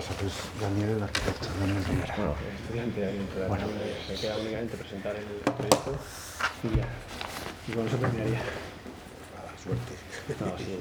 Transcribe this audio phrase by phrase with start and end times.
[0.00, 2.14] aparte del grupo de WhatsApp, es Daniel, el arquitecto, Daniel Rivera.
[2.16, 3.66] Bueno, estudiante ahí entre Bueno.
[4.08, 5.92] me queda únicamente presentar el proyecto
[6.64, 6.88] y ya.
[7.68, 8.40] Y con eso terminaría.
[9.36, 9.92] Mala suerte.
[10.40, 10.78] No, sí.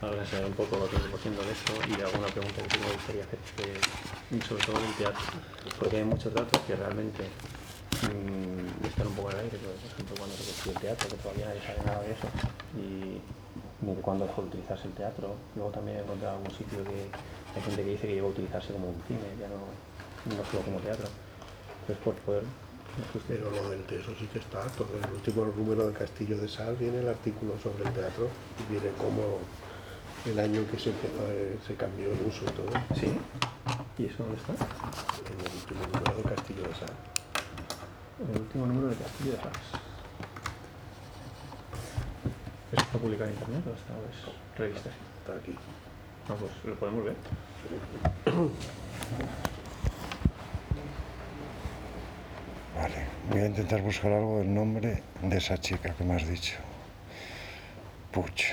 [0.00, 2.92] Ahora enseñar un poco lo que vengo haciendo de eso y alguna pregunta que me
[2.92, 5.24] gustaría hacer, que- sobre todo en el teatro,
[5.78, 7.24] porque hay muchos datos que realmente
[8.06, 11.46] mm, están un poco en el aire, por ejemplo, cuando se el teatro, que todavía
[11.46, 12.28] nadie sabe nada de eso,
[12.78, 13.18] y
[13.94, 15.34] de cuándo dejó de utilizarse el teatro.
[15.56, 17.08] Luego también he encontrado algún sitio que
[17.56, 20.62] hay gente que dice que llegó a utilizarse como un cine, ya no, no solo
[20.64, 21.06] como teatro.
[21.86, 22.42] Pues por poder
[23.12, 24.62] justo- Pero lo del eso sí que está.
[24.76, 28.28] Todo el último número del Castillo de Sal viene el artículo sobre el teatro
[28.60, 29.38] y viene como
[30.26, 32.68] el año que se empezó, eh, se cambió el uso y todo.
[32.98, 33.12] Sí.
[33.98, 34.52] ¿Y eso dónde está?
[34.52, 36.92] En el último número del Castillo de Sal.
[38.34, 39.58] El último número de Castillo de Fax.
[42.70, 44.90] ¿Eso está publicado en internet o está es revista?
[45.20, 45.56] Está aquí.
[46.28, 47.16] No, pues lo podemos ver.
[52.76, 56.56] Vale, voy a intentar buscar algo del nombre de esa chica que me has dicho.
[58.12, 58.52] Puch.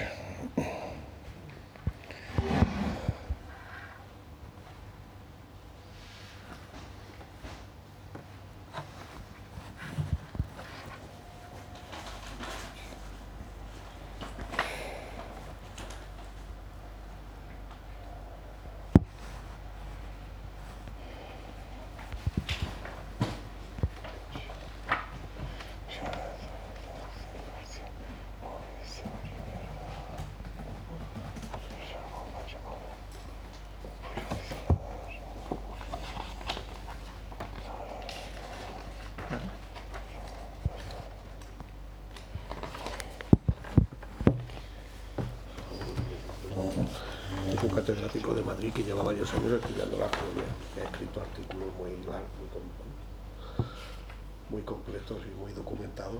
[47.53, 50.43] Es un catedrático de Madrid que lleva varios años estudiando la colonia.
[50.73, 53.65] que Ha escrito artículos muy largos, muy, com-
[54.49, 56.17] muy completos y muy documentados.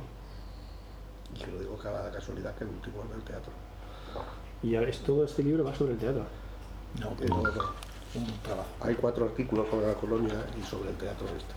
[1.33, 3.51] Y que lo digo que la casualidad que el último es del teatro.
[4.61, 6.23] Y es, todo este libro va sobre el teatro.
[6.99, 7.85] No, no, no.
[8.15, 8.69] Un trabajo.
[8.81, 11.53] Hay cuatro artículos sobre la colonia y sobre el teatro este.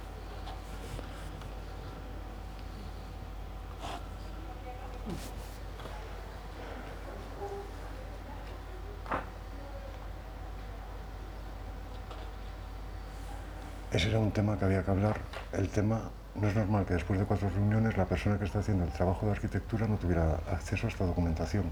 [14.08, 15.16] Ese era un tema que había que hablar.
[15.52, 16.00] El tema,
[16.34, 19.26] no es normal que después de cuatro reuniones la persona que está haciendo el trabajo
[19.26, 21.64] de arquitectura no tuviera acceso a esta documentación.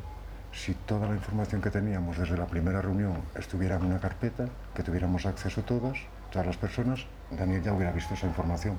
[0.53, 4.83] Si toda la información que teníamos desde la primera reunión estuviera en una carpeta, que
[4.83, 5.97] tuviéramos acceso todos,
[6.31, 8.77] todas las personas, Daniel ya hubiera visto esa información.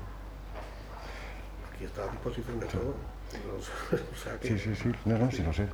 [1.74, 2.94] Aquí está a disposición de todo.
[4.44, 4.92] Sí, sí, sí.
[5.06, 5.68] No, no, sí lo sé.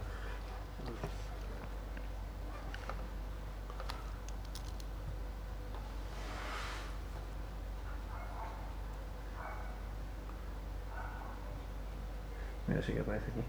[12.74, 13.42] Mira, sí que aparece aquí.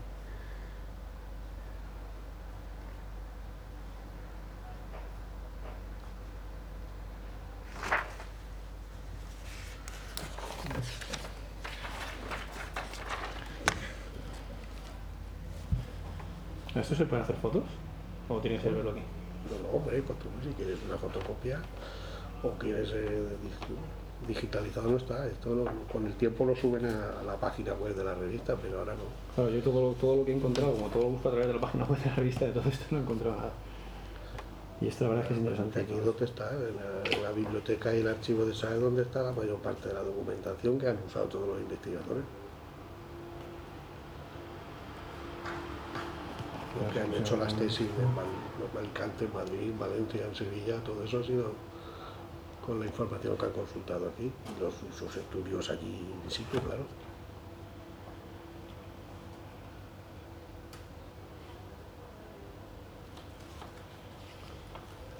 [16.78, 17.64] ¿Esto se puede hacer fotos?
[18.28, 19.00] ¿O tiene que ser verlo aquí?
[19.00, 21.62] No, no, hombre, pues si quieres una fotocopia
[22.42, 23.38] o quieres eh,
[24.26, 25.26] digitalizado no está.
[25.26, 28.56] Esto lo- con el tiempo lo suben a, a la página web de la revista,
[28.60, 29.02] pero ahora no.
[29.34, 31.48] Claro, yo todo lo, todo lo que he encontrado, como todo lo busco a través
[31.48, 33.52] de la página web de la revista, de todo esto no he encontrado nada.
[34.80, 35.80] Y esto la verdad es que es interesante.
[35.80, 39.02] Aquí es donde está, en la, en la biblioteca y el archivo de SAE, donde
[39.02, 42.24] está la mayor parte de la documentación que han usado todos los investigadores.
[46.82, 51.20] Los que han hecho las tesis de Mal- Alicante, Madrid, Valencia, en Sevilla, todo eso
[51.20, 51.52] ha sido
[52.64, 56.84] con la información que han consultado aquí, los, sus estudios allí in situ, claro.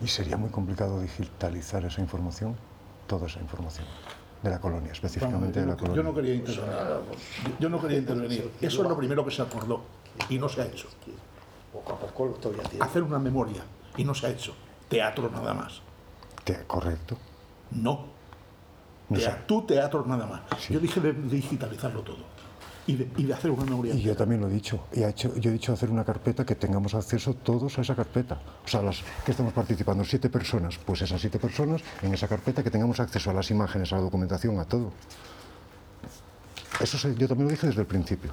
[0.03, 2.57] Y sería muy complicado digitalizar esa información,
[3.07, 3.87] toda esa información,
[4.43, 5.97] de la colonia, específicamente de yo, la colonia.
[5.97, 6.75] yo no quería intervenir.
[7.59, 8.53] Yo no quería intervenir.
[8.61, 9.83] Eso es lo primero que se acordó
[10.29, 10.89] y no se ha hecho.
[12.81, 13.63] Hacer una memoria
[13.97, 14.55] y no se ha hecho.
[14.89, 15.81] Teatro nada más.
[16.45, 17.17] Te- correcto.
[17.71, 18.07] No.
[19.09, 19.37] No Tea- sé.
[19.47, 20.41] tú teatro nada más.
[20.61, 20.75] Sí.
[20.75, 22.25] Yo dije de digitalizarlo todo
[22.87, 23.95] y de, y de hacer una memoria.
[23.95, 24.81] Y yo también lo he dicho.
[24.93, 27.95] Y ha hecho, yo he dicho hacer una carpeta que tengamos acceso todos a esa
[27.95, 28.39] carpeta.
[28.65, 32.63] O sea, las que estamos participando, siete personas, pues esas siete personas en esa carpeta
[32.63, 34.93] que tengamos acceso a las imágenes, a la documentación, a todo.
[36.81, 38.33] Eso se- yo también lo dije desde el principio.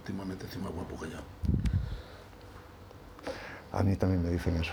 [0.00, 1.20] Últimamente estoy más guapo que ya.
[3.78, 4.72] A mí también me dicen eso.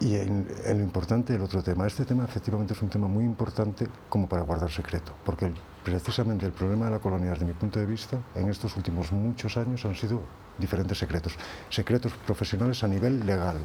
[0.00, 1.86] Y en, lo importante, el otro tema.
[1.86, 5.52] Este tema efectivamente es un tema muy importante como para guardar secreto, porque
[5.84, 9.58] precisamente el problema de la colonia, desde mi punto de vista, en estos últimos muchos
[9.58, 10.22] años han sido
[10.58, 11.34] diferentes secretos.
[11.68, 13.58] Secretos profesionales a nivel legal,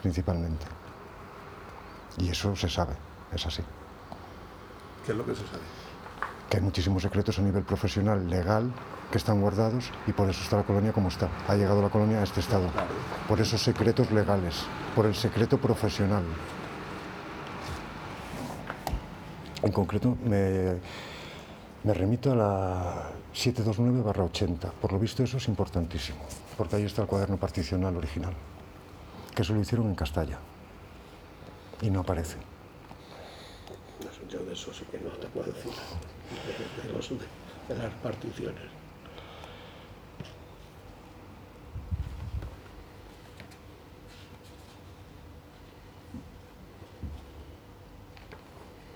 [0.00, 0.64] principalmente.
[2.16, 2.94] Y eso se sabe,
[3.34, 3.62] es así.
[5.04, 5.79] ¿Qué es lo que se sabe?
[6.50, 8.72] Que hay muchísimos secretos a nivel profesional, legal,
[9.10, 11.28] que están guardados y por eso está la colonia como está.
[11.48, 12.68] Ha llegado la colonia a este estado.
[13.28, 14.64] Por esos secretos legales,
[14.96, 16.24] por el secreto profesional.
[19.62, 20.74] En concreto, me,
[21.84, 24.72] me remito a la 729-80.
[24.72, 26.18] Por lo visto, eso es importantísimo,
[26.58, 28.34] porque ahí está el cuaderno particional original,
[29.34, 30.38] que eso lo hicieron en Castalla.
[31.80, 32.36] Y no aparece.
[34.28, 35.72] Yo de eso sí que no te puedo decir.
[36.30, 38.62] De, de los- de- de las particiones.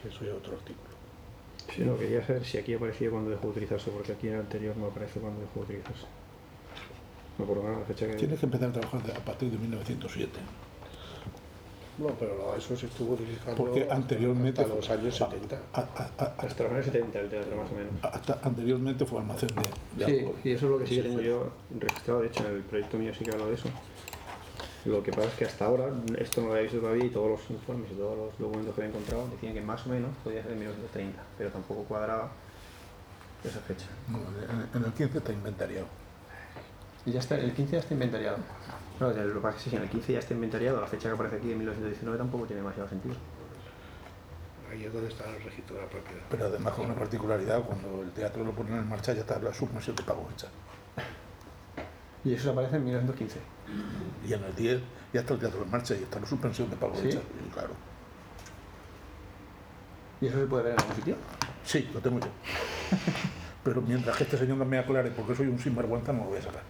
[0.07, 0.95] Eso es otro artículo.
[1.75, 4.41] Sí, no, quería saber si aquí aparecía cuando dejó de utilizarse, porque aquí en el
[4.41, 6.07] anterior no aparece cuando dejó de utilizarse.
[7.39, 8.15] No, por lo menos la fecha que...
[8.15, 10.39] Tienes que empezar a trabajar a partir de 1907.
[11.96, 15.56] No, pero no, eso se estuvo utilizando Porque anteriormente hasta los años a- 70.
[15.73, 17.93] a- a- a- Hasta los años 70 el teatro, más o menos.
[18.02, 20.37] hasta anteriormente fue almacén de, de Sí, alcohol.
[20.43, 22.20] y eso es lo que sí que tengo yo registrado.
[22.23, 23.69] De hecho, en el proyecto mío sí que hablo de eso.
[24.87, 27.31] Lo que pasa es que hasta ahora, esto no lo había visto todavía y todos
[27.31, 30.43] los informes y todos los documentos que he encontrado decían que más o menos podía
[30.43, 32.31] ser en 1930, pero tampoco cuadraba
[33.44, 33.87] esa fecha.
[34.08, 34.19] No,
[34.79, 35.87] en el 15 está inventariado.
[37.06, 38.37] Y ya está, el 15 ya está inventariado.
[39.00, 41.08] No, lo que pasa es que si en el 15 ya está inventariado, la fecha
[41.08, 43.17] que aparece aquí de 1919 tampoco tiene demasiado sentido.
[44.70, 46.23] Ahí es donde está el registro de la propiedad.
[46.31, 49.52] Pero además con una particularidad, cuando el teatro lo ponen en marcha ya está la
[49.52, 50.49] suspensión de pago hecha.
[52.25, 53.38] Y eso aparece en 1915.
[54.26, 54.81] Y en el 10
[55.12, 57.08] ya está el teatro en marcha y está la suspensión de pago ¿Sí?
[57.08, 57.19] hecha.
[57.19, 57.75] Y claro.
[60.20, 61.17] ¿Y eso se puede ver en algún sitio?
[61.64, 62.26] Sí, lo tengo yo.
[63.64, 66.31] Pero mientras que este señor no me aclare por qué soy un sinvergüenza, no lo
[66.31, 66.62] voy a sacar.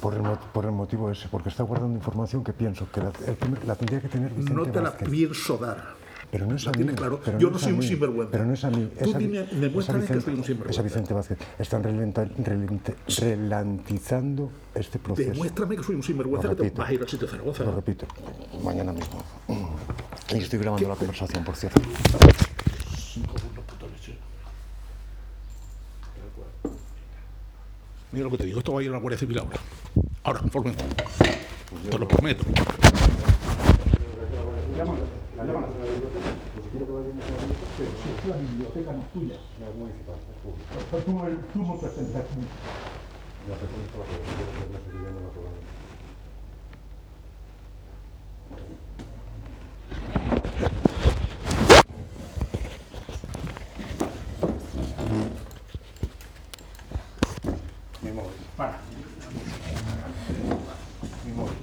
[0.00, 3.34] Por el, por el motivo ese, porque está guardando información que pienso que la, el
[3.34, 5.08] primer- la tendría que tener Vicente No te la Vázquez.
[5.10, 6.00] pienso dar.
[6.30, 6.84] Pero no es a mí.
[6.94, 7.20] claro.
[7.24, 8.30] pero Yo no soy un sinvergüenza.
[8.30, 8.88] Pero no es a mí.
[9.02, 10.70] Tú dime- demuéstrame que Vicente- soy un sinvergüenza.
[10.70, 11.38] Es a Vicente Vázquez.
[11.58, 15.30] Están relenta- relente- relantizando este proceso.
[15.32, 17.64] Demuéstrame que soy un sinvergüenza Lo que te vas a ir al sitio de Zaragoza.
[17.64, 18.06] Lo repito,
[18.62, 19.22] mañana mismo.
[20.32, 21.80] Y estoy grabando la conversación, por cierto.
[28.12, 29.58] Mira lo que te digo, esto va a ir a la Guardia Civil ahora.
[30.24, 30.74] Ahora, conforme.
[31.88, 32.44] Te lo prometo.
[58.00, 58.26] Te sentas
[58.56, 58.78] Para.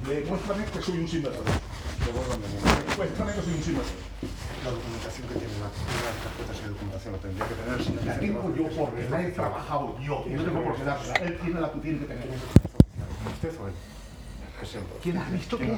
[0.08, 1.60] Demuéstrame que soy un sinvergüenza.
[2.06, 4.08] Demuéstrame que soy un sinvergüenza.
[4.64, 8.20] La documentación que tiene la, las carpetas de documentación la tendría que tener si La
[8.20, 10.24] tengo yo porque la he trabajado yo.
[10.28, 11.14] Y no tengo por qué darla.
[11.14, 12.28] Él tiene la que tiene que tener.
[12.28, 13.74] ¿Usted o él?
[15.04, 15.78] ¿Quién has visto qué?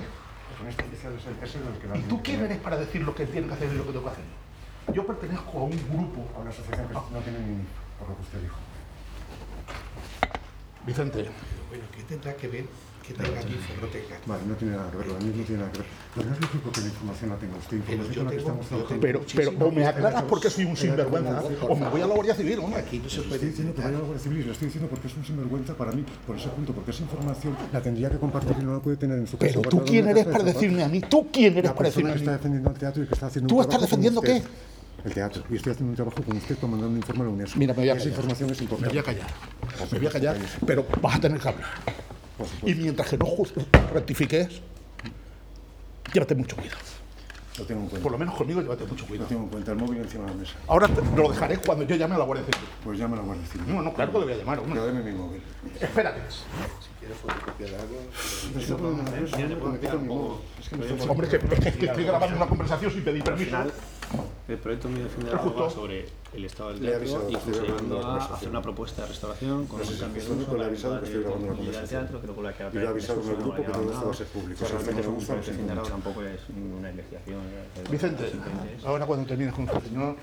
[1.95, 4.05] ¿Y tú quién eres para decir lo que tiene que hacer y lo que tengo
[4.05, 4.23] que hacer?
[4.93, 6.25] Yo pertenezco a un grupo.
[6.35, 7.65] A una asociación que no tiene ni
[7.97, 8.55] por lo que usted dijo.
[10.89, 11.25] Vicente,
[11.69, 12.65] Bueno, ¿qué tendrá que ver
[13.05, 14.15] que tenga aquí fonoteca?
[14.25, 15.87] Vale, no tiene nada que ver, lo de NIF no tiene nada que ver.
[16.15, 18.31] Lo que no es lógico que la información la tenga usted, información yo con la
[18.31, 19.01] que tengo- estamos yo trabajando.
[19.01, 22.13] pero, pero o me aclaras por qué soy un sinvergüenza o me voy a la
[22.15, 22.79] Guardia Civil, hombre.
[22.81, 24.65] Aquí no se puede estoy diciendo que vaya a la Guardia Civil y le estoy
[24.67, 28.09] diciendo porque es un sinvergüenza para mí, por ese punto, porque esa información la tendría
[28.09, 29.53] que compartir y no la puede tener en su casa.
[29.57, 32.13] Pero tú quién eres para decirme a mí, tú quién eres La para persona decirme
[32.13, 32.37] que está a mí.
[32.39, 34.41] defendiendo al teatro y que está haciendo ¿Tú estás defendiendo qué?
[35.05, 35.43] El teatro.
[35.49, 37.59] Y estoy haciendo un trabajo con usted para mandar un informe a la UNESCO.
[37.59, 38.09] Mira, me voy a Esa callar.
[38.11, 38.89] información es Me importante.
[38.93, 39.27] voy a callar.
[39.91, 41.69] Me voy a callar, pero vas a tener que hablar.
[42.37, 43.27] Por Y mientras que no
[43.93, 44.61] rectifiques,
[46.13, 46.77] llévate mucho cuidado.
[47.57, 48.09] lo tengo en Por cuenta.
[48.11, 49.27] lo menos conmigo llévate mucho Lo cuidado.
[49.27, 49.71] tengo en cuenta.
[49.71, 50.53] El móvil encima de la mesa.
[50.67, 52.69] Ahora te- lo dejaré cuando yo llame a la Guardia Civil.
[52.83, 53.75] Pues llame a la Guardia Civil.
[53.75, 54.79] No, no, claro que le voy a llamar, hombre.
[55.03, 55.41] Mi móvil.
[55.81, 56.21] Espérate.
[56.29, 57.95] Si quieres fotocopia de algo,
[58.55, 58.61] Me
[62.29, 63.45] me me conversación sin pedir Al permiso.
[63.49, 63.71] final,
[64.47, 68.33] el proyecto mío defiende Pero justo- algo sobre el estado del teatro, llegando la a
[68.35, 71.05] hacer una propuesta de restauración con sé un cambio de uso, la el avisado que
[71.05, 72.01] estoy grabando la disponibilidad del conversación.
[72.01, 74.27] teatro, que la que Y lo avisado el grupo que todo esto va a ser
[74.27, 74.59] público.
[74.59, 75.61] Pero Si realmente hacemos es un un proyecto simplemente.
[75.61, 77.39] generado, tampoco es una investigación.
[77.91, 78.31] Vicente,
[78.85, 80.15] ahora cuando termines con este señor,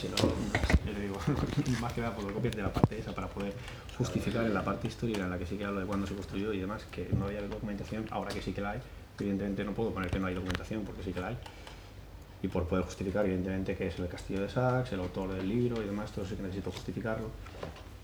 [0.00, 1.16] si no, yo te digo,
[1.80, 3.54] más que nada fotocopias de la parte esa para poder
[3.96, 6.52] justificar en la parte histórica en la que sí que hablo de cuándo se construyó
[6.52, 8.80] y demás, que no había documentación, ahora que sí que la hay,
[9.18, 11.38] evidentemente no puedo poner que no hay documentación porque sí que la hay.
[12.42, 15.82] Y por poder justificar, evidentemente, que es el castillo de Sax, el autor del libro
[15.82, 17.28] y demás, todo eso sí que necesito justificarlo.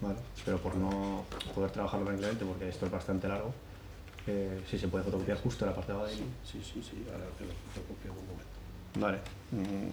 [0.00, 0.16] ¿vale?
[0.44, 1.24] Pero por no
[1.54, 3.52] poder trabajarlo tranquilamente, porque esto es bastante largo,
[4.26, 6.30] eh, si se puede fotocopiar justo la parte de abajo de ahí.
[6.44, 8.50] Sí, sí, sí, ahora te lo fotocopio en un momento.
[8.98, 9.18] Vale.
[9.52, 9.90] Mm,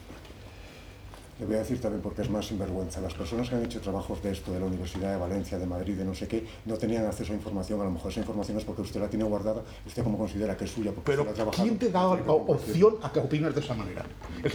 [1.39, 2.99] Le voy a decir también porque es más sinvergüenza.
[2.99, 5.95] Las personas que han hecho trabajos de esto, de la Universidad de Valencia, de Madrid,
[5.95, 7.79] de no sé qué, no tenían acceso a información.
[7.79, 10.65] A lo mejor esa información es porque usted la tiene guardada, usted como considera que
[10.65, 11.63] es suya, porque Pero usted la ha trabajado.
[11.63, 14.03] ¿quién te da la opción a que opines de esa manera?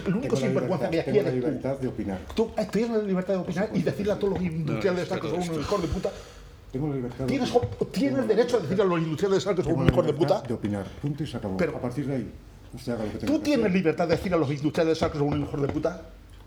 [0.06, 1.46] El único sinvergüenza que hay libertad, aquí tengo la eres tú.
[1.46, 2.18] libertad de opinar.
[2.34, 5.34] Tú tienes la libertad de opinar y decirle a todos los industriales de que son
[5.42, 6.10] unos hijos de puta.
[6.72, 7.92] Tengo la libertad de Tienes, opinar.
[7.92, 10.48] tienes derecho a decirle a los industriales de que son la hijos de libertad puta.
[10.48, 10.86] de opinar.
[11.00, 11.56] Punto y se acabó.
[11.58, 12.32] Pero- a partir de ahí,
[12.74, 13.76] usted haga lo que tenga ¿Tú que tienes hacer.
[13.76, 16.02] libertad de decir a los industriales de que son unos hijos de puta?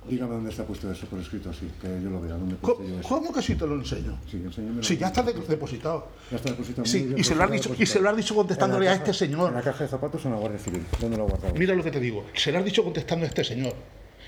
[0.07, 2.33] Dígame dónde está puesto eso por escrito así, que yo lo vea.
[2.35, 3.09] ¿Dónde ¿Cómo, puse yo eso?
[3.09, 4.17] cómo que sí te lo enseño?
[4.29, 4.43] Sí.
[4.81, 6.07] Si ya está de- depositado.
[6.29, 6.85] Ya está depositado.
[6.85, 9.25] Sí, y se lo has dicho, y se lo has dicho contestándole a este caja-
[9.25, 9.63] En la señor.
[9.63, 10.85] caja de zapatos en la Guardia Civil.
[10.99, 11.53] ¿Dónde lo ha guardado?
[11.55, 12.23] Mira lo que te digo.
[12.33, 13.73] Se lo has dicho contestando a este señor.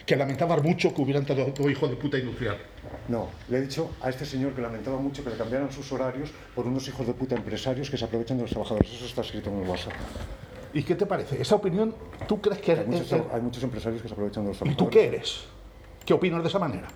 [0.05, 2.55] Que lamentaba mucho que hubieran tantos dos hijos de puta industrial.
[3.10, 6.29] No, le he dicho a este señor que lamentaba mucho que le cambiaran sus horarios
[6.55, 8.89] por unos hijos de puta empresarios que se aprovechan de los trabajadores.
[8.93, 9.91] Eso está escrito en el WhatsApp.
[10.74, 11.41] ¿Y qué te parece?
[11.41, 11.93] ¿Esa opinión
[12.27, 14.57] tú crees que Hay es, muchos, es- hay muchos empresarios que se aprovechan de los
[14.57, 14.77] ¿Y trabajadores.
[14.77, 15.39] tú qué eres?
[16.07, 16.87] ¿Qué opinas de esa manera?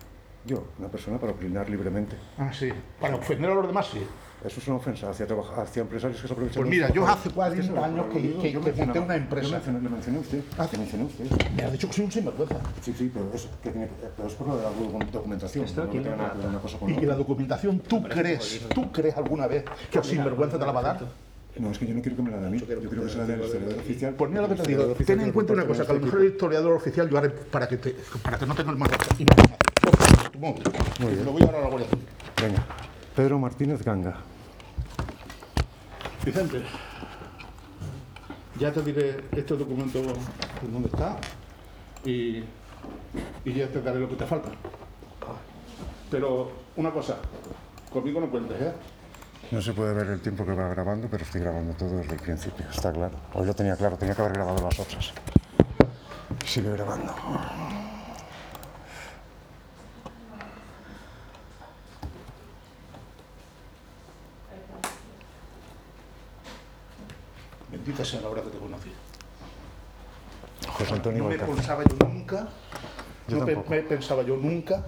[0.46, 2.16] Yo, una persona para opinar libremente.
[2.38, 2.70] Ah, sí.
[3.02, 4.00] Para ofender a los demás, sí.
[4.46, 7.30] Eso es una ofensa hacia, trabaja- hacia empresarios que se aprovechan Pues mira, yo hace
[7.30, 9.48] 40 Es que eso- años que- yo- que- yo que monté una empresa.
[9.48, 10.44] Yo mencioné, le mencioné a usted.
[10.58, 11.26] Ah, le mencioné a usted.
[11.58, 12.56] Me has dicho que soy un sinvergüenza.
[12.82, 15.66] Sí, sí, pero es, que tiene, pero es por lo de la docu- documentación.
[15.66, 18.02] Esto no aquí tiene no nada que ver una cosa con Y la documentación, ¿tú
[18.04, 21.00] crees, tú crees alguna vez que el sinvergüenza te la va a dar?
[21.58, 22.60] No, es que yo no quiero que me la dé a mí.
[22.60, 24.14] Yo quiero que se la dé al historiador oficial.
[24.16, 24.84] Pues mira lo que te digo.
[25.06, 27.68] Ten en cuenta una cosa, que a lo mejor el historiador oficial yo haré para
[27.68, 28.90] que, te, para que no tengas más
[29.20, 29.58] información.
[30.32, 30.64] Tu móvil.
[31.00, 31.26] Muy bien.
[31.26, 31.88] Lo voy a dar a la Guardia.
[32.42, 32.66] Venga.
[33.16, 34.16] Pedro Martínez Ganga.
[36.24, 36.62] Vicente,
[38.60, 41.18] ya te diré este documento en dónde está
[42.06, 42.44] y,
[43.44, 44.50] y ya te daré lo que te falta.
[46.12, 47.18] Pero una cosa,
[47.92, 48.72] conmigo no cuentes, ¿eh?
[49.52, 52.20] No se puede ver el tiempo que va grabando, pero estoy grabando todo desde el
[52.22, 53.18] principio, está claro.
[53.34, 55.12] Hoy lo tenía claro, tenía que haber grabado las otras.
[56.46, 57.14] Sigue grabando.
[67.72, 68.92] Bendita sea la hora que te conocí.
[70.68, 72.48] José Antonio No me pensaba yo nunca,
[73.28, 74.84] Yo no pe- me pensaba yo nunca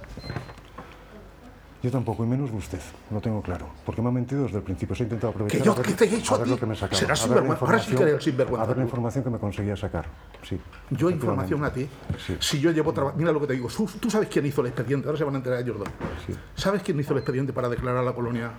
[1.83, 2.79] Yo tampoco, y menos de usted,
[3.11, 3.67] lo tengo claro.
[3.85, 4.95] Porque me ha mentido desde el principio.
[4.95, 6.49] Se ha intentado aprovechar Que yo, a ver, ¿qué te he hecho a a ti?
[6.49, 6.97] lo que me sacaba.
[6.97, 7.65] Serás a sinvergüenza.
[7.65, 10.05] Ahora sí que eres sinvergüenza, A ver la información que me conseguía sacar.
[10.47, 10.57] Sí.
[10.91, 11.85] Yo información a ti.
[12.25, 12.37] Sí.
[12.39, 13.17] Si yo llevo trabajo.
[13.17, 13.67] Mira lo que te digo.
[13.99, 15.09] Tú, sabes quién hizo el expediente.
[15.09, 15.89] Ahora se van a enterar ellos dos.
[16.25, 16.33] Sí.
[16.55, 18.51] ¿Sabes quién hizo el expediente para declarar la colonia?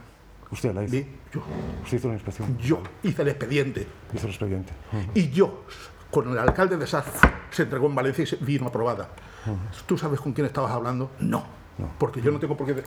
[0.50, 0.92] Usted la hizo.
[0.92, 1.42] Sí, yo.
[1.82, 2.58] Usted hizo la inspección.
[2.58, 3.86] Yo hice el expediente.
[4.12, 4.74] Hizo el expediente.
[5.14, 5.64] Y yo,
[6.10, 7.06] con el alcalde de Saz,
[7.50, 9.08] se entregó en Valencia y se vino aprobada.
[9.86, 11.10] ¿Tú sabes con quién estabas hablando?
[11.20, 11.63] No.
[11.98, 12.84] Porque yo no tengo por qué de-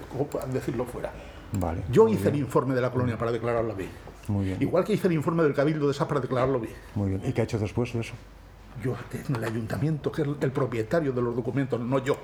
[0.53, 1.12] decirlo fuera.
[1.53, 1.84] Vale.
[1.91, 3.89] Yo hice el informe de la colonia para declararla bien.
[4.27, 4.58] Muy bien.
[4.62, 6.74] Igual que hice el informe del Cabildo de Saz para declararlo bien.
[6.96, 7.22] Muy bien.
[7.25, 8.13] ¿Y qué ha hecho después de eso?
[8.84, 8.96] Yo,
[9.27, 12.17] en el ayuntamiento, que es el propietario de los documentos, no yo.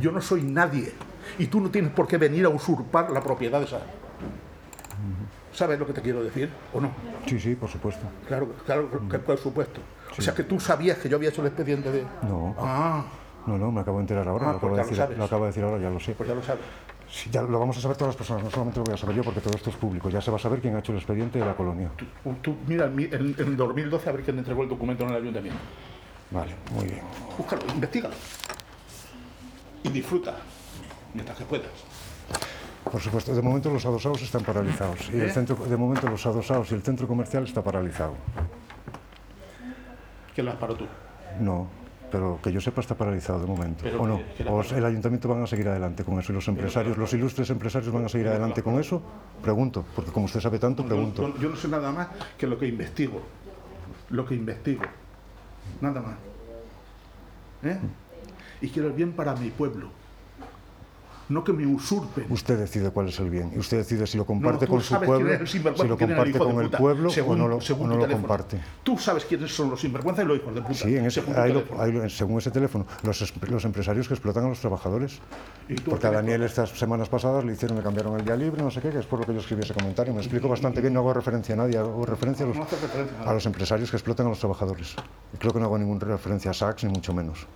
[0.00, 0.92] Yo no soy nadie.
[1.38, 3.80] Y tú no tienes por qué venir a usurpar la propiedad de esa.
[5.52, 6.48] ¿Sabes lo que te quiero decir?
[6.72, 6.90] ¿O no?
[7.26, 8.06] Sí, sí, por supuesto.
[8.26, 9.80] Claro, claro que por supuesto.
[10.16, 12.04] O sea que tú sabías que yo había hecho el expediente de.
[12.22, 12.54] No.
[12.58, 13.04] Ah,
[13.46, 14.46] No, no, me acabo de enterar ahora.
[14.46, 16.12] Ah, lo, acabo pues de lo acabo de decir ahora, ya lo sé.
[16.14, 16.62] pues ya lo sabes.
[17.10, 19.16] Sí, ya lo vamos a saber todas las personas, no solamente lo voy a saber
[19.16, 20.08] yo, porque todo esto es público.
[20.08, 21.90] Ya se va a saber quién ha hecho el expediente de la colonia.
[21.96, 22.06] Tú,
[22.40, 25.16] tú mira, en, mi- en, en 2012 a ver quién entregó el documento en el
[25.16, 25.60] ayuntamiento.
[26.30, 27.00] Vale, muy bien.
[27.36, 28.14] Búscalo, investigalo.
[29.82, 30.36] Y disfruta
[31.12, 31.66] mientras que puedas.
[32.90, 35.10] Por supuesto, de momento los adosados están paralizados.
[35.12, 35.30] Y el ¿Eh?
[35.30, 38.14] centro, de momento los adosados y el centro comercial está paralizado.
[40.34, 40.86] ¿Quién las paró tú?
[41.40, 41.66] No,
[42.12, 43.82] pero que yo sepa está paralizado de momento.
[43.82, 44.18] Pero ¿O no?
[44.18, 46.30] que- que la ¿O el ayuntamiento van a seguir adelante con eso?
[46.30, 49.02] ¿Y los empresarios, los ilustres empresarios van a seguir adelante con eso?
[49.42, 51.22] Pregunto, porque como usted sabe tanto, Yo, pregunto.
[51.28, 53.22] yo- yo no sé nada más que lo que investigo.
[54.10, 54.82] Lo que investigo.
[55.80, 56.16] Nada más.
[57.62, 57.78] ¿Eh?
[58.60, 59.88] Y quiero el bien para mi pueblo.
[61.28, 62.26] No que me usurpen.
[62.30, 63.52] Usted decide cuál es el bien.
[63.54, 66.70] Y usted decide si lo comparte con su pueblo, el si lo comparte con el
[66.70, 68.28] pueblo según- o no lo, según o no tu lo teléfono.
[68.28, 68.60] comparte.
[68.82, 70.74] Tú sabes quiénes son los sinvergüenzas y los hijos de puta.
[70.74, 74.48] Sí, en ese, según lo- según ese teléfono, los, es- los empresarios que explotan a
[74.48, 75.20] los trabajadores.
[75.68, 78.62] ¿Y tú Porque a Daniel estas semanas pasadas le hicieron, le cambiaron el día libre,
[78.62, 80.12] no sé qué, que es por lo que yo escribí ese comentario.
[80.12, 82.58] Me explico bastante bien, no hago referencia a nadie, hago referencia a los,
[83.26, 84.96] a los empresarios que explotan a los trabajadores.
[85.32, 87.46] Y creo que no hago ninguna referencia a Sachs, ni mucho menos.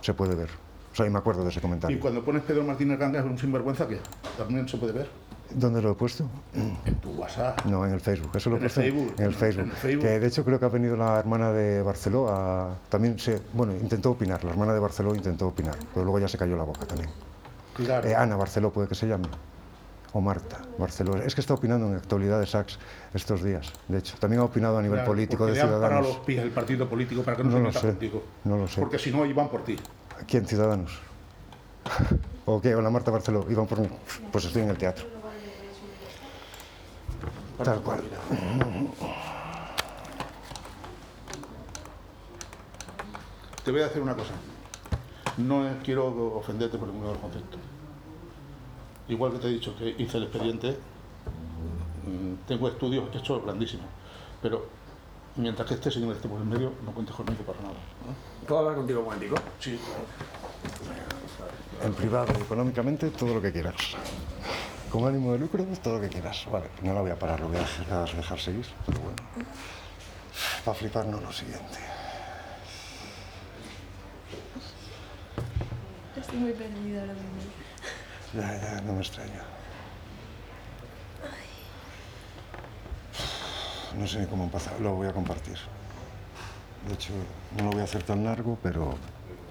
[0.00, 0.48] Se puede ver.
[0.96, 2.00] O sea, y me acuerdo de ese Y comentario.
[2.00, 3.98] cuando pones Pedro Martínez Ganga es un sinvergüenza, que
[4.38, 5.06] también se puede ver
[5.50, 6.26] ¿Dónde lo he puesto?
[6.54, 7.66] en tu WhatsApp.
[7.66, 8.30] No, en el Facebook.
[8.34, 9.64] Eso lo puse Facebook, en el Facebook.
[9.64, 10.02] en el Facebook.
[10.06, 12.76] Que de hecho creo que ha venido la hermana de Barceló a...
[12.88, 13.42] También se...
[13.52, 14.42] Bueno, intentó opinar.
[14.42, 15.76] La hermana de Barceló intentó opinar.
[15.92, 17.10] Pero luego ya se cayó la boca también.
[17.74, 18.08] Claro.
[18.08, 19.28] Eh, Ana Barceló puede que se llame.
[20.14, 21.16] O Marta Barceló.
[21.18, 22.78] Es que está opinando en actualidad de Sachs
[23.12, 23.70] estos días.
[23.86, 26.08] De hecho, también ha opinado a nivel Claro, político de le han parado Ciudadanos.
[26.16, 28.22] los pies el partido político para que no, No se meta contigo.
[28.44, 28.80] no lo sé.
[28.80, 29.76] Porque si no, iban por ti.
[30.26, 30.46] ¿Quién?
[30.46, 30.98] Ciudadanos.
[32.46, 32.74] ¿O qué?
[32.74, 33.46] ¿O la Marta Barceló?
[33.50, 33.88] Iban por mí.
[34.32, 35.06] Pues estoy en el teatro.
[37.62, 38.02] Tal cual.
[43.64, 44.32] Te voy a decir una cosa.
[45.38, 46.06] No quiero
[46.36, 47.60] ofenderte por ninguno de los conceptos.
[49.08, 50.70] Igual que te he dicho que hice el expediente,
[52.04, 53.86] mm, tengo estudios hechos grandísimos.
[54.42, 54.66] Pero
[55.36, 57.74] mientras que este señor esté por el medio, no cuentes conmigo para nada.
[57.74, 58.46] ¿eh?
[58.46, 59.36] ¿Puedo hablar contigo un momentico?
[59.60, 59.78] Sí,
[61.82, 63.74] En privado económicamente, todo lo que quieras.
[64.90, 66.46] Con ánimo de lucro, todo lo que quieras.
[66.50, 68.66] Vale, no la voy a parar, lo voy a dejar, dejar seguir.
[68.86, 69.16] Pero bueno.
[70.64, 71.78] Para fliparnos lo siguiente.
[76.16, 77.40] Estoy muy perdida ahora mismo.
[78.34, 79.55] Ya, ya, no me extraña.
[83.98, 85.56] No sé ni cómo empezar, lo voy a compartir.
[86.86, 87.12] De hecho,
[87.56, 88.94] no lo voy a hacer tan largo, pero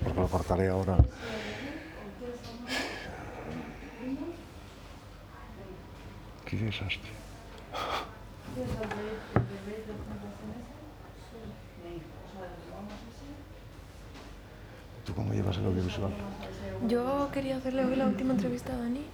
[0.03, 0.97] porque lo cortaré ahora.
[6.45, 7.12] Qué desastre.
[15.05, 16.12] ¿Tú cómo llevas el audiovisual?
[16.88, 19.05] Yo quería hacerle hoy la última entrevista a Dani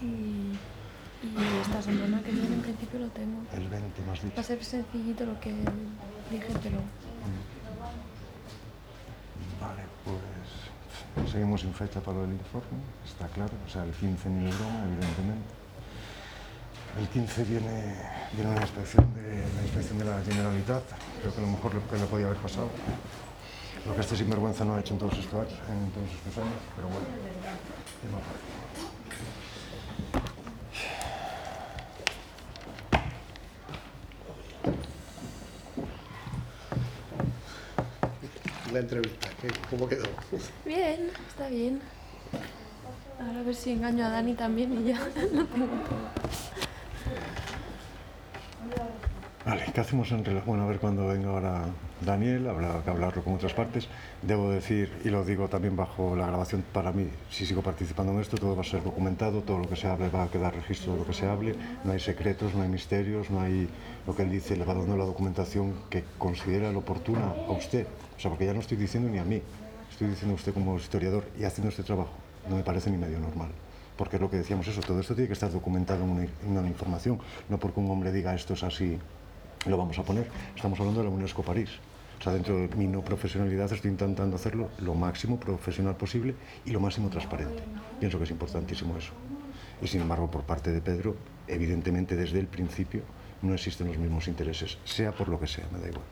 [0.00, 0.58] y,
[1.22, 3.42] y esta semana que viene en principio lo tengo.
[3.52, 4.36] El 20, me has dicho.
[4.36, 5.50] Va a ser sencillito lo que
[6.30, 6.78] dije, pero
[9.60, 14.46] Vale, pues seguimos sin fecha para el informe, está claro, o sea, el 15 ni
[14.46, 15.52] de broma, evidentemente.
[16.98, 17.94] El 15 viene,
[18.32, 20.82] viene una inspección de la inspección de la Generalitat,
[21.20, 22.70] creo que a lo mejor lo que le podía haber pasado.
[23.86, 26.60] Lo que este sinvergüenza no ha hecho en todos estos años, en todos estos años
[26.76, 27.06] pero bueno,
[28.00, 28.18] tema
[38.72, 39.48] La entrevista, ¿qué?
[39.68, 40.04] ¿cómo quedó?
[40.64, 41.80] bien, está bien.
[43.18, 46.10] Ahora a ver si engaño a Dani también y ya lo tengo todo.
[49.56, 50.46] ¿Qué hacemos en relación?
[50.46, 51.64] Bueno, a ver cuando venga ahora
[52.04, 53.88] Daniel, habrá que hablarlo con otras partes.
[54.22, 58.20] Debo decir, y lo digo también bajo la grabación, para mí, si sigo participando en
[58.20, 60.92] esto, todo va a ser documentado, todo lo que se hable va a quedar registro
[60.92, 63.68] de lo que se hable, no hay secretos, no hay misterios, no hay
[64.06, 67.86] lo que él dice, le va dando la documentación que considera lo oportuna a usted.
[68.16, 69.42] O sea, porque ya no estoy diciendo ni a mí,
[69.90, 72.12] estoy diciendo a usted como historiador y haciendo este trabajo.
[72.48, 73.50] No me parece ni medio normal.
[73.96, 76.56] Porque es lo que decíamos eso, todo esto tiene que estar documentado en una, en
[76.56, 77.18] una información,
[77.50, 78.98] no porque un hombre diga esto es así,
[79.66, 80.28] lo vamos a poner.
[80.54, 81.70] Estamos hablando de la UNESCO París.
[82.18, 86.34] O sea, dentro de mi no profesionalidad estoy intentando hacerlo lo máximo profesional posible
[86.66, 87.62] y lo máximo transparente.
[87.98, 89.12] Pienso que es importantísimo eso.
[89.80, 93.02] Y sin embargo, por parte de Pedro, evidentemente desde el principio
[93.42, 96.04] no existen los mismos intereses, sea por lo que sea, me da igual.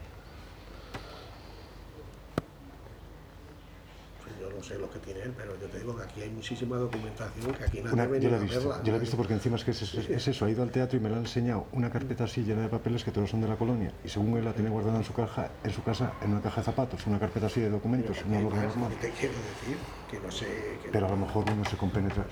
[4.22, 6.30] Pues yo no sé lo que tiene él, pero yo te digo que aquí hay
[6.30, 8.82] muchísima documentación que aquí nadie Una- ha yo la he a visto, verla.
[8.84, 10.70] yo la he visto porque encima es que es, es- es eso, ha ido al
[10.70, 13.40] teatro y me la ha enseñado una carpeta así llena de papeles que todos son
[13.40, 16.14] de la colonia y según él la tiene guardada en su caja, en su casa,
[16.20, 18.90] en una caja de zapatos, una carpeta así de documentos, no lo normal.
[19.00, 19.78] ¿Qué te quiero decir?
[20.06, 20.78] Que no sé...
[20.82, 21.76] Que Pero a lo mejor uno se,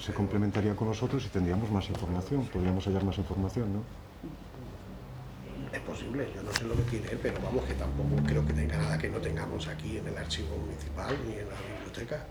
[0.05, 4.06] se complementaría con los otros y tendríamos más información, podríamos hallar más información, ¿no?
[5.76, 8.78] Es posible, yo no sé lo que tiene pero vamos, que tampoco creo que tenga
[8.78, 12.24] nada que no tengamos aquí en el archivo municipal ni en la biblioteca.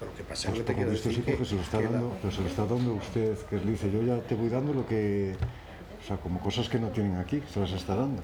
[0.00, 1.84] Pero que pasa Pues que te quiero visto sí, decir porque se lo está que
[1.84, 4.74] dando, pero se lo está dando usted, que le dice, yo ya te voy dando
[4.74, 5.36] lo que,
[6.02, 8.20] o sea, como cosas que no tienen aquí, se las está dando.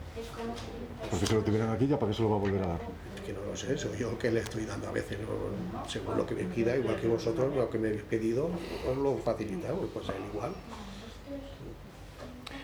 [1.09, 2.81] Porque si lo tuvieran aquí, ya para qué se lo va a volver a dar.
[3.25, 5.89] que no lo sé, soy yo que le estoy dando a veces, ¿no?
[5.89, 8.51] según lo que me pida, igual que vosotros, lo que me habéis pedido,
[8.91, 10.53] os lo facilitamos, pues él igual.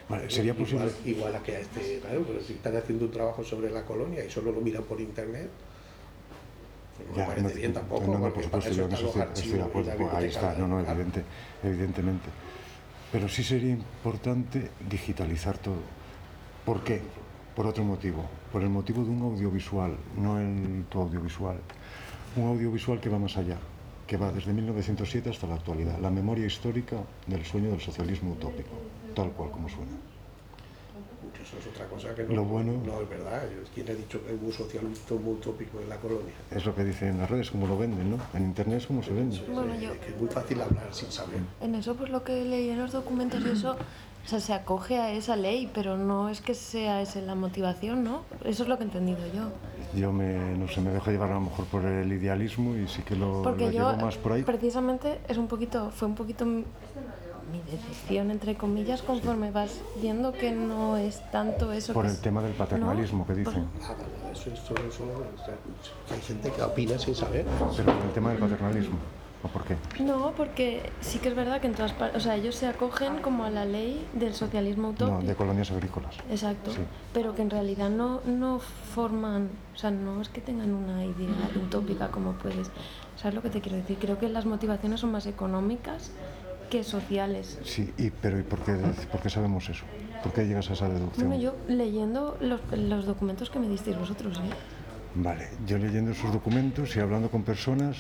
[0.09, 0.87] Vale, sería posible.
[0.87, 3.85] Igual, igual a que a este, claro, pero si están haciendo un trabajo sobre la
[3.85, 5.51] colonia y solo lo miran por internet,
[6.97, 9.53] pues no Ya, parece no- bien tampoco, no, no, por supuesto, yo en eso estoy,
[9.59, 9.91] de acuerdo.
[9.99, 11.25] pues ahí está, no, no, evidente,
[11.63, 12.29] evidentemente.
[13.13, 15.77] Pero sí sería importante digitalizar todo.
[16.65, 17.01] ¿Por qué?
[17.55, 18.25] Por otro motivo.
[18.53, 21.59] Por el motivo de un audiovisual, no el tu audiovisual.
[22.37, 23.57] Un audiovisual que va más allá,
[24.09, 25.99] que va desde 1907 hasta la actualidad.
[26.01, 28.71] La memoria histórica del sueño del socialismo utópico,
[29.15, 29.93] tal cual como suena.
[31.45, 33.43] eso es otra cosa que no, Lo bueno- no es verdad.
[33.75, 36.33] ¿Quién ha dicho que hubo un socialismo utópico en la colonia?
[36.51, 38.19] Es lo que dicen en las redes, cómo lo venden, ¿no?
[38.35, 39.39] En internet es como se vende.
[39.53, 41.41] Bueno, yo- que es muy fácil hablar sin saber.
[41.61, 43.77] En eso, pues lo que leí en los documentos y eso,
[44.29, 48.05] o sea, se acoge a esa ley, pero no es que sea esa la motivación,
[48.05, 48.25] ¿no?
[48.45, 49.49] Eso es lo que he entendido yo.
[49.99, 53.01] Yo me, no sé, me dejo llevar a lo mejor por el idealismo y sí
[53.01, 54.43] que lo, Porque lo yo, llevo más por ahí.
[54.43, 56.63] precisamente, es un poquito, fue un poquito mi
[57.71, 62.21] decepción, entre comillas, conforme vas viendo que no es tanto eso Por que el es-
[62.21, 63.65] tema del paternalismo que por- dicen.
[63.83, 63.95] Ah,
[64.31, 65.55] eso es solo, solo- o sea,
[66.15, 67.47] hay gente que opina sin saber.
[67.75, 68.99] Pero por el tema del paternalismo.
[69.43, 69.77] ¿O por qué?
[70.03, 73.19] No, porque sí que es verdad que en todas partes, o sea, ellos se acogen
[73.19, 75.23] como a la ley del socialismo No, utópico.
[75.29, 76.17] de colonias agrícolas.
[76.29, 76.81] Exacto, Sí.
[77.15, 81.29] pero que en realidad no, no forman, o sea, no es que tengan una idea
[81.65, 82.69] utópica como puedes.
[83.17, 83.97] ¿Sabes lo que te quiero decir?
[84.01, 86.11] Creo que las motivaciones son más económicas
[86.69, 87.59] que sociales.
[87.65, 88.73] Sí, y, pero ¿y por qué,
[89.11, 89.85] por qué sabemos eso?
[90.23, 91.29] ¿Por qué llegas a esa deducción?
[91.29, 94.51] Bueno, yo leyendo los, los documentos que me disteis vosotros, ¿eh?
[95.15, 97.97] Vale, yo leyendo esos documentos y hablando con personas,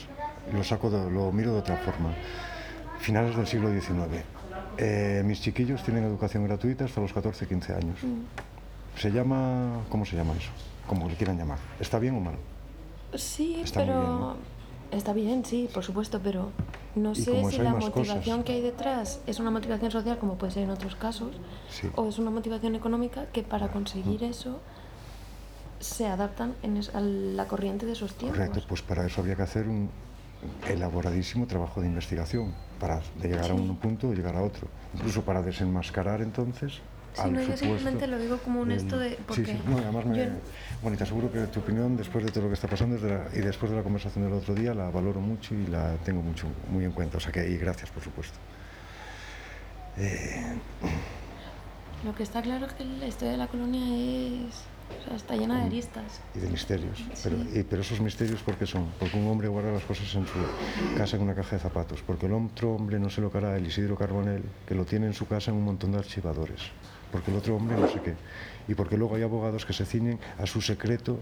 [0.52, 2.12] lo saco, de- lo miro de otra forma.
[3.00, 4.24] Finales del siglo XIX.
[4.76, 7.98] Eh, mis chiquillos tienen educación gratuita hasta los 14, 15 años.
[8.96, 10.50] Se llama, ¿cómo se llama eso?
[10.86, 11.58] Como le quieran llamar.
[11.80, 12.34] ¿Está bien o mal?
[13.14, 14.36] Sí, Está pero bien, ¿no?
[14.90, 16.50] está bien, sí, por supuesto, pero
[16.94, 18.44] no sé si la motivación cosas.
[18.44, 21.30] que hay detrás es una motivación social, como puede ser en otros casos,
[21.70, 21.88] Sí.
[21.94, 24.60] o es una motivación económica que para conseguir eso
[25.80, 28.38] se adaptan en es- a la corriente de esos tiempos.
[28.38, 29.88] Correcto, pues para eso habría que hacer un
[30.68, 34.68] elaboradísimo trabajo de investigación, para de llegar a un punto o llegar a otro.
[34.94, 36.80] Incluso para desenmascarar entonces
[37.14, 40.06] Sí, no, yo simplemente lo digo como un esto de- porque sí, no, y además
[40.06, 40.16] me...
[40.18, 40.24] yo-
[40.82, 43.02] Bueno, y te aseguro que tu opinión, después de todo lo que está pasando es
[43.02, 45.94] de la- y después de la conversación del otro día, la valoro mucho y la
[46.04, 47.16] tengo mucho, muy en cuenta.
[47.16, 48.38] O sea que, y gracias, por supuesto.
[52.04, 53.80] Lo que está claro es que la historia de la colonia
[54.46, 54.54] es,
[55.00, 56.20] o sea, está llena de aristas.
[56.34, 57.02] y de misterios.
[57.22, 58.86] Pero, y- pero esos misterios, ¿por qué son?
[58.98, 60.38] Porque un hombre guarda las cosas en su
[60.96, 62.02] casa en una caja de zapatos.
[62.06, 65.14] Porque el otro hombre no se lo hará el Isidro Carbonell, que lo tiene en
[65.14, 66.60] su casa en un montón de archivadores.
[67.12, 68.14] Porque el otro hombre no sé qué.
[68.68, 71.18] Y porque luego hay abogados que se ciñen a su secreto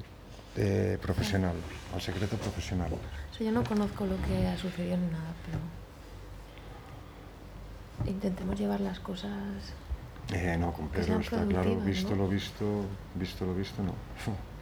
[0.57, 1.55] eh, profesional,
[1.95, 2.91] al secreto profesional.
[2.93, 5.59] O sea, yo no conozco lo que ha sucedido ni nada, pero
[8.11, 9.31] intentemos llevar las cosas.
[10.33, 12.17] Eh, no, con Que Pedro está claro, visto ¿no?
[12.17, 12.85] lo visto,
[13.15, 13.93] visto lo visto, no.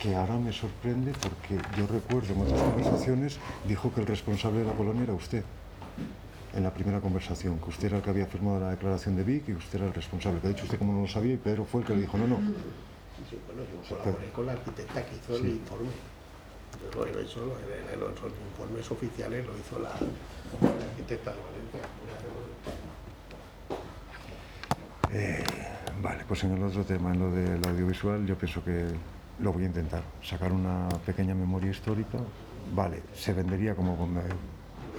[0.00, 4.66] Que ahora me sorprende porque yo recuerdo en otras conversaciones dijo que el responsable de
[4.66, 5.42] la colonia era usted.
[6.54, 9.48] En la primera conversación, que usted era el que había firmado la declaración de Vic
[9.48, 10.40] y usted era el responsable.
[10.40, 12.16] Que ha dicho usted como no lo sabía y Pedro fue el que le dijo,
[12.16, 12.36] no, no.
[12.36, 15.90] Sí, bueno, yo colaboré con la arquitecta que hizo el informe.
[16.94, 21.82] Yo lo he hecho, los informes oficiales lo hizo la, la arquitecta de Valencia.
[25.12, 25.42] Eh,
[26.02, 28.86] vale, pues en el otro tema, en lo del audiovisual, yo pienso que
[29.40, 30.02] lo voy a intentar.
[30.22, 32.18] Sacar una pequeña memoria histórica,
[32.74, 33.96] vale, se vendería como,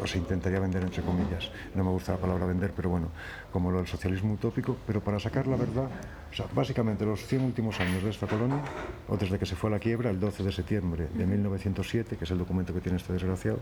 [0.01, 1.51] o se intentaría vender entre comillas.
[1.75, 3.09] No me gusta la palabra vender, pero bueno,
[3.51, 5.89] como lo del socialismo utópico, pero para sacar la verdad,
[6.31, 8.61] o sea, básicamente los 100 últimos años de esta colonia,
[9.07, 12.23] o desde que se fue a la quiebra, el 12 de septiembre de 1907, que
[12.23, 13.59] es el documento que tiene este desgraciado,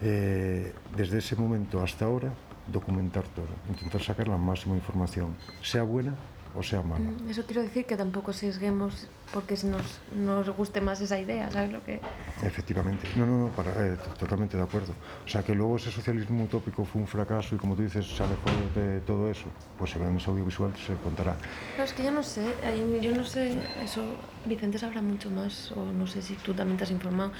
[0.00, 2.32] eh, desde ese momento hasta ahora,
[2.66, 6.14] documentar todo, intentar sacar la máxima información, sea buena
[6.54, 7.00] o sea mala.
[7.00, 11.72] Mm, Eso quiero decir que tampoco sesguemos porque nos, nos guste más esa idea, ¿sabes
[11.72, 11.98] lo que?
[12.42, 13.06] Efectivamente.
[13.16, 14.92] No, no, no, para, eh, totalmente de acuerdo.
[15.24, 18.22] O sea, que luego ese socialismo utópico fue un fracaso y como tú dices, se
[18.22, 19.44] alejó de todo eso,
[19.78, 21.36] pues en ese audiovisual se contará.
[21.74, 22.42] Claro, es que yo no sé,
[23.00, 24.02] yo no sé, eso
[24.44, 27.32] Vicente sabrá mucho más, o no sé si tú también te has informado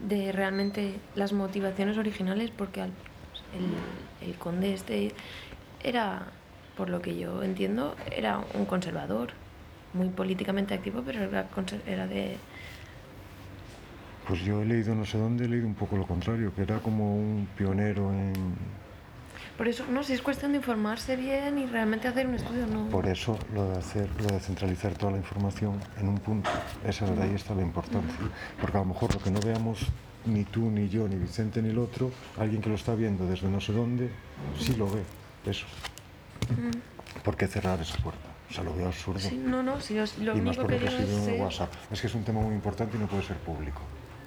[0.00, 2.92] de realmente las motivaciones originales, porque al-
[3.54, 5.12] el, el conde este
[5.82, 6.26] era,
[6.76, 9.30] por lo que yo entiendo, era un conservador,
[9.92, 11.48] muy políticamente activo, pero era,
[11.86, 12.36] era de...
[14.26, 16.78] Pues yo he leído no sé dónde, he leído un poco lo contrario, que era
[16.78, 18.32] como un pionero en...
[19.56, 22.88] Por eso, no, si es cuestión de informarse bien y realmente hacer un estudio, no...
[22.88, 26.48] Por eso lo de hacer, lo de centralizar toda la información en un punto,
[26.86, 28.16] esa de ahí está la importancia.
[28.60, 29.86] Porque a lo mejor lo que no veamos
[30.26, 33.48] ni tú, ni yo, ni Vicente, ni el otro, alguien que lo está viendo desde
[33.48, 34.10] no sé dónde,
[34.58, 35.02] sí lo ve.
[35.46, 35.66] Eso.
[37.24, 38.28] ¿Por qué cerrar esa puerta?
[38.50, 39.20] O sea, lo veo absurdo.
[39.20, 41.40] Sí, no, no, si lo y más único por que lo que escribo es...
[41.40, 41.72] WhatsApp.
[41.90, 43.80] Es que es un tema muy importante y no puede ser público.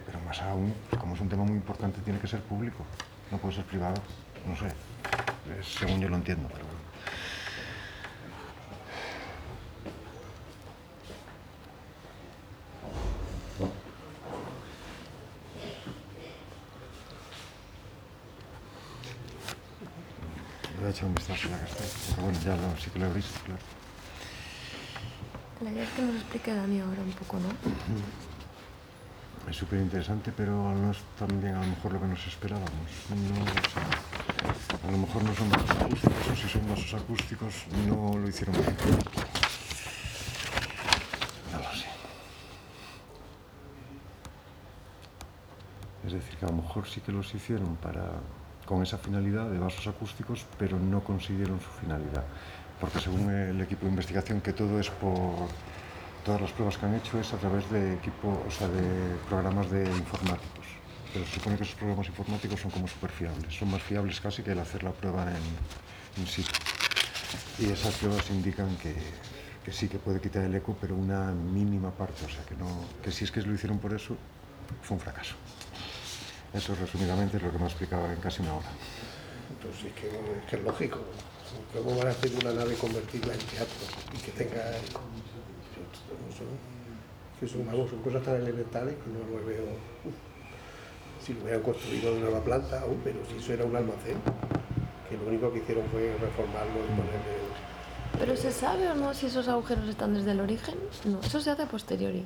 [0.06, 2.86] Pero más aún, como es un tema muy importante, tiene que ser público.
[3.32, 4.01] No puede ser privado.
[4.47, 4.67] No sé.
[5.60, 6.84] Es según yo lo entiendo, pero bueno.
[20.71, 21.47] Le voy a echar un vistazo
[22.43, 23.62] ya lo, sí que lo visto, claro.
[25.63, 27.49] La idea es que nos explique Dani ahora un poco, ¿no?
[29.49, 32.71] Es súper interesante, pero no es también a lo mejor lo que nos esperábamos.
[33.10, 37.53] No, o sea, a lo mejor no son vasos acústicos, o si son vasos acústicos,
[37.88, 38.75] no lo hicieron bien.
[41.51, 41.88] No lo sé.
[46.08, 48.12] Es decir, que a lo mejor sí que los hicieron para,
[48.65, 52.23] con esa finalidad de vasos acústicos, pero no consiguieron su finalidad.
[52.80, 55.47] Porque según el equipo de investigación, que todo es por
[56.26, 59.69] todas las pruebas que han hecho es a través de equipo, o sea, de programas
[59.69, 60.65] de informáticos.
[61.12, 64.41] Pero se supone que esos programas informáticos son como súper fiables, son más fiables casi
[64.41, 66.52] que el hacer la prueba en, in situ.
[67.60, 68.95] Y esas pruebas indican que,
[69.63, 72.67] que sí que puede quitar el eco, pero una mínima parte, o sea, que, no,
[73.04, 74.15] que si es que lo hicieron por eso,
[74.82, 75.36] fue un fracaso.
[76.53, 78.69] Eso resumidamente es lo que me ha explicado en casi una hora.
[79.49, 80.99] Entonces, es que, es que es lógico.
[81.73, 84.99] ¿Cómo van a hacer una nave convertirla en teatro y que tenga eso,
[87.39, 89.65] que son, vamos, son cosas tan elementales que no lo veo.
[91.21, 94.17] Si lo hubieran construido de nueva planta, aún, pero si eso era un almacén,
[95.09, 97.43] que lo único que hicieron fue reformarlo y ponerle.
[98.19, 100.75] ¿Pero se sabe o no si esos agujeros están desde el origen?
[101.05, 102.23] No, eso se hace a posteriori.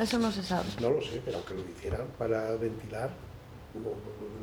[0.00, 0.68] Eso no se sabe.
[0.80, 3.10] No lo sé, pero aunque lo hicieran para ventilar,
[3.74, 3.90] no,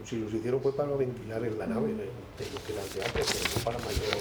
[0.06, 3.12] si los hicieron fue para ventilar en la nave, de lo que era el teatro,
[3.14, 4.18] pero no para mayor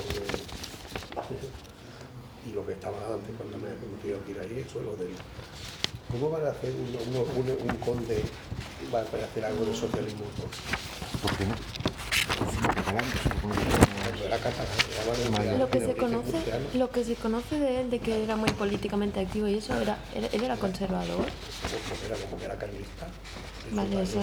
[2.46, 5.11] y lo que estaba antes cuando me permitieron ir ahí, eso lo del...
[6.11, 8.23] ¿Cómo van a hacer un, un, un conde
[8.92, 10.25] va a hacer algo de socialismo?
[11.23, 11.55] ¿Por qué no?
[14.31, 16.38] Era catalán, lo que se conoce
[16.75, 19.99] lo que se conoce de él de que era muy políticamente activo y eso era
[20.14, 21.27] él era conservador
[22.07, 23.09] era como que era carlista
[23.73, 24.21] vale eso,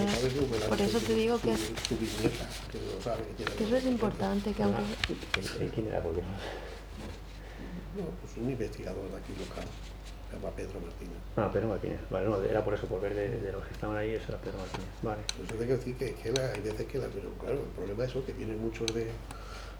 [0.66, 4.52] por eso te digo que es su bisnieta que, lo sabe, que eso es importante
[4.52, 4.82] que aunque
[5.74, 6.02] ¿quién era?
[6.02, 6.22] Porque
[7.98, 9.64] no, pues un investigador de aquí local,
[10.30, 11.18] se llama Pedro Martínez.
[11.36, 14.10] Ah, Pedro Martínez, vale, no, era por eso, por ver de, los que estaban ahí,
[14.10, 15.22] eso era Pedro Martínez, vale.
[15.36, 17.70] Pues yo tengo que decir que, que la, hay veces que la, pero claro, el
[17.74, 19.10] problema es eso, que vienen muchos de,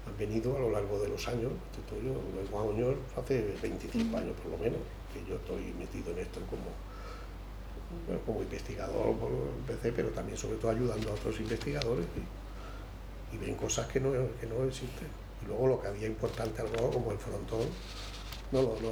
[0.09, 2.15] han venido a lo largo de los años, estoy yo,
[2.51, 4.81] Juan Oñor hace 25 años por lo menos,
[5.13, 6.69] que yo estoy metido en esto como,
[8.07, 9.15] bueno, como investigador,
[9.59, 14.13] empecé, pero también sobre todo ayudando a otros investigadores y, y ven cosas que no,
[14.41, 15.09] que no existen.
[15.43, 17.67] Y luego lo que había importante algo como el frontón,
[18.51, 18.91] no, no, no.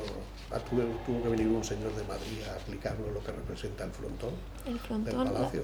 [0.51, 3.91] Ah, tuvo, tuvo, que venir un señor de Madrid a explicarnos lo que representa el
[3.91, 4.31] frontón,
[4.67, 5.63] el frontón del palacio.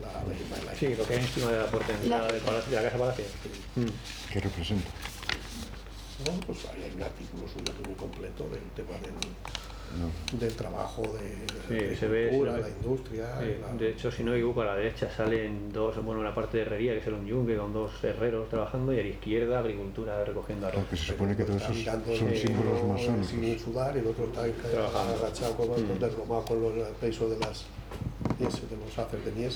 [0.00, 2.70] La, la, la, sí, lo que hay encima de la puerta de entrada del palacio,
[2.70, 3.24] de la casa palacio.
[3.76, 4.32] Mm.
[4.32, 4.88] ¿Qué representa?
[6.24, 9.12] No, pues hay un artículo suyo muy completo del tema del
[9.96, 10.38] no.
[10.38, 13.38] del trabajo de, sí, la se ve, se la industria.
[13.40, 13.46] Sí.
[13.60, 13.72] La...
[13.74, 16.92] De hecho, si no equivoco, a la derecha salen dos, bueno, una parte de herrería,
[16.92, 20.80] que es el yunque, con dos herreros trabajando, y a la izquierda agricultura recogiendo arroz.
[20.80, 23.26] Porque se supone que todos esos son de, símbolos uno masónicos.
[23.28, 26.44] Sin sudar, el otro está agachado con, mm.
[26.44, 27.64] con los, el peso de las
[28.38, 29.50] de los haces de fin,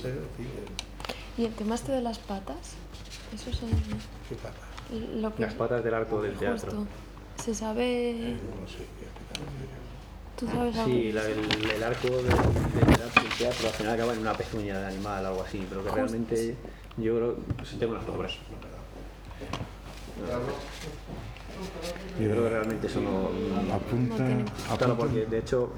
[1.38, 2.74] ¿Y el tema este de las patas?
[3.34, 3.50] Eso.
[4.28, 4.60] ¿Qué patas?
[5.20, 6.70] Lo que las patas del arco del teatro.
[6.70, 6.86] Justo.
[7.42, 8.10] Se sabe...
[8.10, 8.84] Eh, no lo sé.
[10.36, 10.90] ¿Tú sabes algo?
[10.90, 14.86] Sí, la, el, el, arco del, del teatro al final acaba en una pezuña de
[14.86, 16.56] animal o algo así, pero que realmente
[16.96, 18.38] yo creo que tengo unas fotos.
[22.18, 23.30] Yo creo que realmente eso no,
[23.62, 24.76] no apunta, no apunta.
[24.78, 25.72] Claro, porque de hecho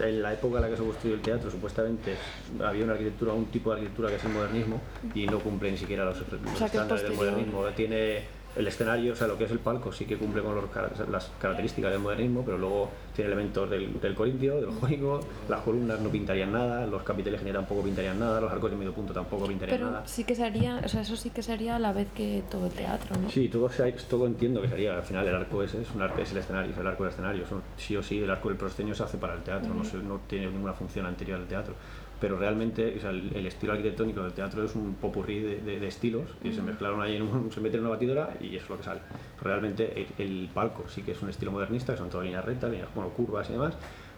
[0.00, 2.16] en la época en la que se construyó el teatro supuestamente
[2.64, 4.80] había una arquitectura, un tipo de arquitectura que es el modernismo
[5.14, 7.64] y no cumple ni siquiera los, los o sea, estándares del modernismo.
[7.74, 8.24] Tiene
[8.56, 10.64] el escenario, o sea, lo que es el palco, sí que cumple con los,
[11.10, 16.00] las características del modernismo, pero luego tiene elementos del, del corintio, del jónico, las columnas
[16.00, 19.46] no pintarían nada, los capiteles generales tampoco pintarían nada, los arcos de medio punto tampoco
[19.46, 20.06] pintarían pero nada.
[20.06, 22.72] sí que sería, o sea, eso sí que sería a la vez que todo el
[22.72, 23.30] teatro, ¿no?
[23.30, 23.70] Sí, todo,
[24.08, 26.72] todo entiendo que sería, al final el arco ese es, un arco, es el escenario,
[26.72, 29.18] es el arco del escenario, son, sí o sí el arco del proscenio se hace
[29.18, 29.78] para el teatro, uh -huh.
[29.78, 31.74] no, se, no tiene ninguna función anterior al teatro
[32.20, 35.80] pero realmente o sea, el, el, estilo arquitectónico del teatro es un popurrí de, de,
[35.80, 36.54] de estilos que mm.
[36.54, 38.84] se mezclaron ahí en un, se meten en una batidora y eso es lo que
[38.84, 39.00] sale.
[39.42, 42.70] Realmente el, el, palco sí que es un estilo modernista, que son todas líneas rectas,
[42.70, 43.74] líneas bueno, curvas y demás,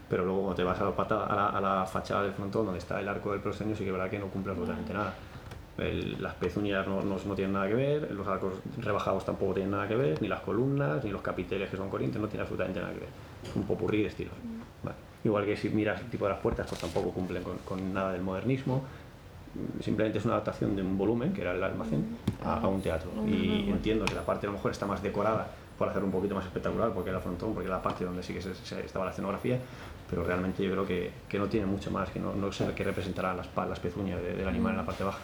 [0.08, 2.66] pero luego cuando te vas a la, pata, a la, a la fachada del frontón
[2.66, 5.14] donde está el arco del proscenio sí que verdad que no cumple absolutamente nada.
[5.78, 9.70] El, las pezuñas no, no, no, tienen nada que ver, los arcos rebajados tampoco tienen
[9.70, 12.80] nada que ver, ni las columnas, ni los capiteles que son corintios, no tienen absolutamente
[12.80, 13.08] nada que ver.
[13.44, 14.34] Es un popurrí de estilos.
[14.82, 15.08] Vale.
[15.28, 18.12] Igual que si miras el tipo de las puertas, pues tampoco cumplen con, con, nada
[18.12, 18.82] del modernismo.
[19.80, 23.10] Simplemente es una adaptación de un volumen, que era el almacén, a, a un teatro.
[23.26, 26.34] Y entiendo que la parte a lo mejor está más decorada por hacer un poquito
[26.34, 29.04] más espectacular, porque era frontón, porque era la parte donde sí que se, se estaba
[29.04, 29.58] la escenografía,
[30.08, 32.84] pero realmente yo creo que, que no tiene mucho más, que no, no sé qué
[32.84, 35.20] representará las, las pezuñas de, del animal en la parte baja.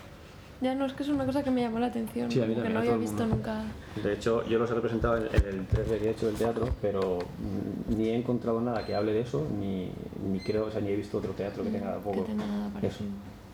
[0.60, 2.54] Ya no, es que es una cosa que me llamó la atención, Sí, a mí
[2.54, 3.62] que no había visto nunca.
[4.02, 6.68] De hecho, yo los he representado en, en el 3D que he hecho del teatro,
[6.80, 9.92] pero mm, ni he encontrado nada que hable de eso, ni,
[10.30, 12.66] ni creo, o sea, ni he visto otro teatro que tenga que poco tenga nada
[12.66, 12.72] eso.
[12.74, 13.10] parecido.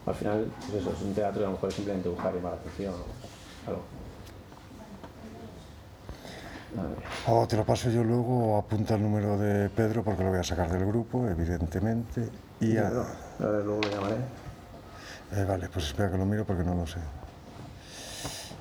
[0.06, 2.52] Al final, pues eso, es un teatro y a lo mejor es simplemente buscar llamar
[2.52, 3.82] la atención o algo.
[7.26, 10.44] O te lo paso yo luego, apunta el número de Pedro porque lo voy a
[10.44, 12.30] sacar del grupo, evidentemente.
[12.60, 14.16] Y a- A ver, luego lo llamaré.
[15.32, 17.00] Eh, vale, pues espera que lo miro porque no lo sé.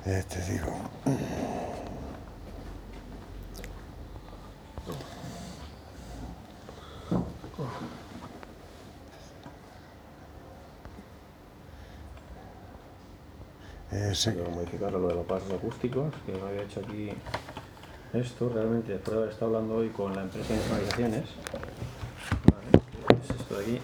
[0.05, 0.73] Eh, te digo.
[13.91, 17.11] Eh, sí, modificarlo lo de los pasos acústicos, que lo había hecho aquí
[18.13, 21.23] esto, realmente después de haber estado hablando hoy con la empresa de informatizaciones,
[22.45, 23.21] ¿vale?
[23.23, 23.81] es esto de aquí,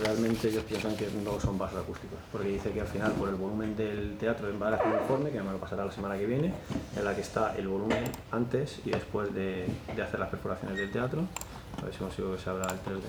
[0.00, 3.34] realmente ellos piensan que no son vasos acústicos, porque dice que al final por el
[3.34, 6.52] volumen del teatro hacer un informe, que me lo pasará la semana que viene,
[6.96, 10.90] en la que está el volumen antes y después de, de hacer las perforaciones del
[10.90, 11.22] teatro,
[11.80, 13.02] a ver si consigo que se abra el 3D.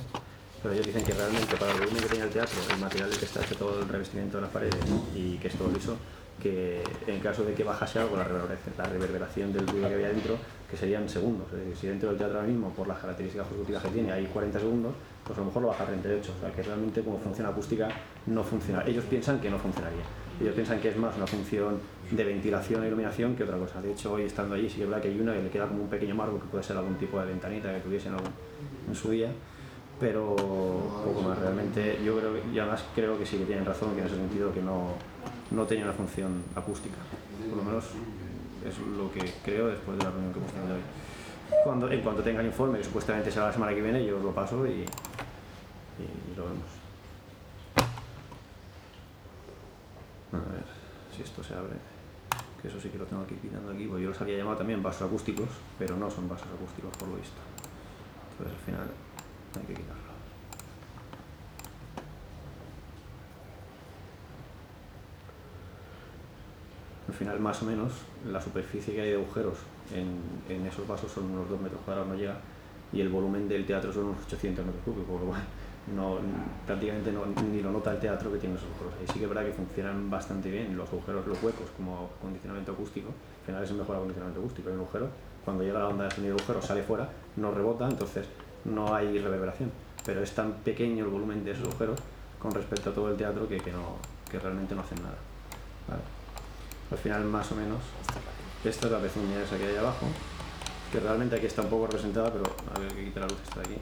[0.61, 3.19] Pero ellos dicen que realmente para el volumen que tenía el teatro, el material del
[3.19, 4.79] que está hecho todo el revestimiento de las paredes
[5.15, 5.95] y que es todo liso,
[6.41, 10.09] que en caso de que bajase algo la reverberación, la reverberación del ruido que había
[10.09, 10.37] dentro,
[10.69, 11.47] que serían segundos.
[11.53, 14.25] Es decir, si dentro del teatro ahora mismo, por las características ejecutivas que tiene, hay
[14.25, 14.93] 40 segundos,
[15.29, 16.33] pues a lo mejor lo baja a 38.
[16.35, 17.87] O sea, que realmente como funciona acústica
[18.25, 18.83] no funciona.
[18.87, 20.01] Ellos piensan que no funcionaría.
[20.41, 21.77] Ellos piensan que es más una función
[22.09, 23.79] de ventilación e iluminación que otra cosa.
[23.79, 25.67] De hecho, hoy estando allí, sí que es verdad que hay una que le queda
[25.67, 28.13] como un pequeño marco, que puede ser algún tipo de ventanita que tuviesen
[28.87, 29.29] en su día,
[29.99, 31.37] pero poco más.
[31.37, 34.51] Realmente yo creo, y además creo que sí que tienen razón, que en ese sentido
[34.51, 34.93] que no,
[35.51, 36.97] no tenía una función acústica.
[37.47, 37.85] Por lo menos
[38.67, 40.81] es lo que creo después de la reunión que hemos tenido hoy.
[41.63, 44.23] Cuando, en cuanto tenga el informe, que supuestamente será la semana que viene, yo os
[44.23, 44.85] lo paso y,
[46.35, 46.65] lo vemos.
[50.31, 50.63] A ver
[51.15, 51.75] si esto se abre.
[52.61, 55.07] Que eso sí que lo tengo aquí quitando aquí, yo los había llamado también vasos
[55.07, 57.39] acústicos, pero no son vasos acústicos por lo visto.
[58.31, 58.87] Entonces al final
[59.57, 60.09] hay que quitarlo.
[67.07, 67.91] Al final, más o menos,
[68.25, 69.57] la superficie que hay de agujeros
[69.93, 72.37] en, esos vasos son unos 2 metros cuadrados, no llega,
[72.91, 75.41] y el volumen del teatro son unos 800 metros cúbicos, por lo cual
[75.95, 76.17] no,
[76.65, 78.93] prácticamente no, ni lo nota el teatro que tiene esos agujeros.
[78.99, 82.71] Ahí sí que es verdad que funcionan bastante bien los agujeros, los huecos, como acondicionamiento
[82.71, 83.09] acústico.
[83.09, 84.69] Al final es el mejor acondicionamiento acústico.
[84.69, 85.09] Hay un agujero,
[85.45, 88.27] cuando llega la onda de sonido del agujero, sale fuera, no rebota, entonces
[88.65, 89.71] no hay reverberación.
[90.05, 91.99] Pero es tan pequeño el volumen de esos agujeros
[92.39, 93.97] con respecto a todo el teatro que, que, no,
[94.29, 95.17] que realmente no hacen nada.
[96.91, 97.79] Al final, más o menos,
[98.65, 100.05] esta es la pezuña esa que hay abajo,
[100.91, 102.43] que realmente aquí está un poco representada, pero
[102.75, 103.77] a ver que quita la luz esta de aquí.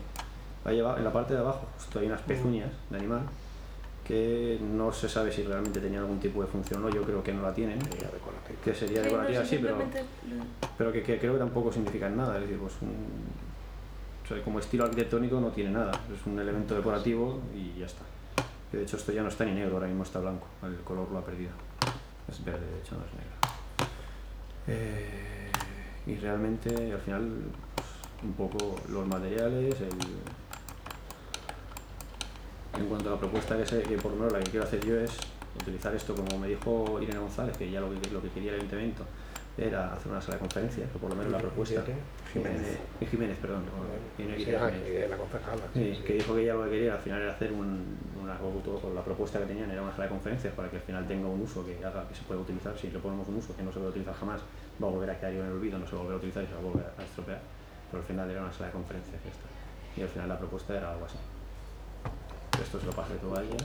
[0.66, 3.22] Ahí abajo- en la parte de abajo justo hay unas pezuñas de animal
[4.06, 7.22] que no se sabe si realmente tenían algún tipo de función o no, yo creo
[7.24, 8.60] que no la tienen, decorativa.
[8.64, 9.86] que sería Sí, no, decorativa, sí, pero, lo-
[10.78, 13.48] pero que, que creo que tampoco significan nada, es decir, pues un-
[14.24, 18.04] o sea, como estilo arquitectónico no tiene nada, es un elemento decorativo y ya está.
[18.72, 21.10] Que de hecho esto ya no está ni negro, ahora mismo está blanco, el color
[21.12, 21.52] lo ha perdido.
[22.30, 23.27] Es verde, de hecho no es negro.
[24.68, 25.50] Eh,
[26.06, 27.30] y realmente al final
[27.76, 27.88] pues,
[28.24, 29.90] un poco los materiales, el...
[32.80, 34.86] en cuanto a la propuesta que, sé, que por lo menos la que quiero hacer
[34.86, 35.12] yo es
[35.60, 38.60] utilizar esto como me dijo Irene González, que ya lo que, lo que quería el
[38.60, 39.06] ayuntamiento
[39.58, 41.84] era hacer una sala de conferencias, o por lo menos la propuesta.
[42.32, 42.78] Jiménez.
[43.02, 43.64] Eh, Jiménez, perdón.
[44.16, 45.06] Sí, ah, Jiménez.
[45.06, 45.64] y la concejala.
[45.74, 48.94] Sí, que dijo que ella lo que quería al final era hacer un, una, o
[48.94, 51.42] la propuesta que tenían era una sala de conferencias para que al final tenga un
[51.42, 52.78] uso que haga que se pueda utilizar.
[52.78, 54.42] Si le ponemos un uso que no se puede utilizar jamás,
[54.82, 56.44] va a volver a quedar en el olvido, no se va a volver a utilizar
[56.44, 57.42] y se va a volver a estropear.
[57.90, 59.48] Pero al final era una sala de conferencias esta.
[59.98, 61.18] Y al final la propuesta era algo así.
[62.62, 63.58] Esto se lo pasé todo a ella.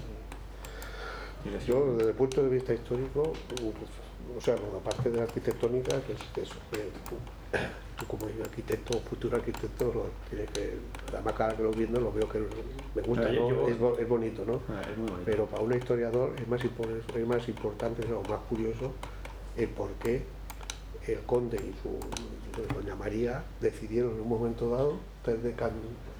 [1.66, 3.32] Yo, desde el punto de vista histórico,
[4.36, 9.36] o sea, la parte de la arquitectónica, que es eso, que tú, como arquitecto, futuro
[9.36, 10.78] arquitecto, lo tienes que,
[11.12, 13.48] además cada que lo viendo lo veo que me gusta, ¿no?
[13.50, 14.60] yo- es, bo- es bonito, ¿no?
[14.68, 15.22] Ah, es muy bonito.
[15.24, 18.92] Pero para un historiador es más, es más importante o más curioso
[19.56, 20.22] el por qué
[21.06, 21.90] el conde y su
[22.80, 24.98] doña María decidieron en un momento dado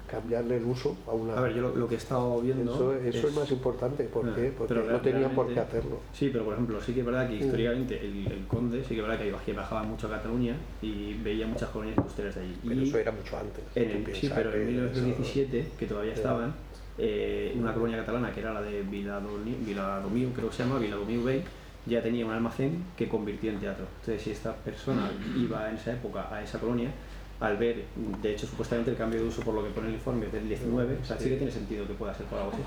[0.09, 1.37] cambiarle el uso a una...
[1.37, 2.73] a ver, yo lo, lo que he estado viendo.
[2.73, 4.53] eso, eso es, más importante, ¿por qué?
[4.55, 5.99] Porque no tenían por qué hacerlo.
[6.13, 9.01] Sí, pero por ejemplo, sí que es verdad que históricamente el, el conde sí que
[9.01, 12.57] es verdad que bajaba- mucho a Cataluña y veía muchas colonias industriales de allí.
[12.67, 13.63] Pero y eso era mucho antes.
[13.75, 16.53] en el, sí, pero en que 1917, que todavía estaban,
[16.97, 21.23] eh, una colonia catalana que era la de Viladoni- Viladomiu, creo que se llama, Viladomiu
[21.23, 21.43] Bay,
[21.85, 23.85] ya tenía un almacén que convirtió en teatro.
[24.01, 26.91] Entonces, si esta persona iba en esa época a esa colonia,
[27.39, 27.83] al ver,
[28.21, 30.47] de hecho, supuestamente el cambio de uso por lo que pone el informe es del
[30.47, 32.61] 19, o sea, sí que tiene sentido que pueda ser por algo así.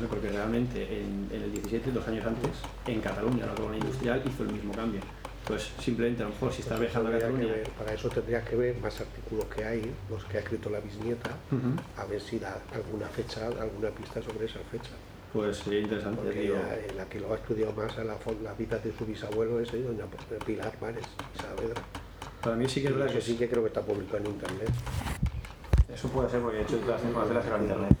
[0.00, 2.50] No porque realmente en, en el 17, dos años antes,
[2.86, 5.00] en Cataluña la colonia industrial hizo el mismo cambio.
[5.46, 7.46] Pues simplemente a lo mejor si estás viajando a Cataluña...
[7.52, 10.78] ver- para eso tendría que ver más artículos que hay, los que ha escrito la
[10.80, 11.30] bisnieta,
[11.98, 14.92] a ver si da alguna fecha, alguna pista sobre esa fecha.
[15.32, 16.56] Pues sería interesante, Porque digo.
[16.56, 19.60] ella, en la que lo ha estudiado más a la, la vida de su bisabuelo
[19.60, 20.04] es doña
[20.44, 21.06] Pilar Mares,
[21.40, 21.80] Saavedra.
[22.42, 24.26] Para mí sí que es verdad Eso que sí que creo que está publicado en
[24.26, 24.68] internet.
[25.88, 27.96] Eso puede ser porque de hecho todas las informaciones las en internet.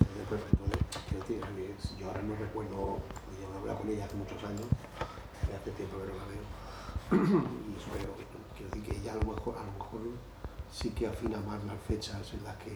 [1.98, 2.98] Yo ahora no recuerdo,
[3.40, 4.66] yo he hablado con ella hace muchos años,
[5.56, 6.42] hace tiempo que no la veo,
[7.70, 8.14] y espero,
[8.56, 10.00] quiero decir que ella a lo mejor, a lo mejor
[10.72, 12.72] sí que afina más las fechas en las que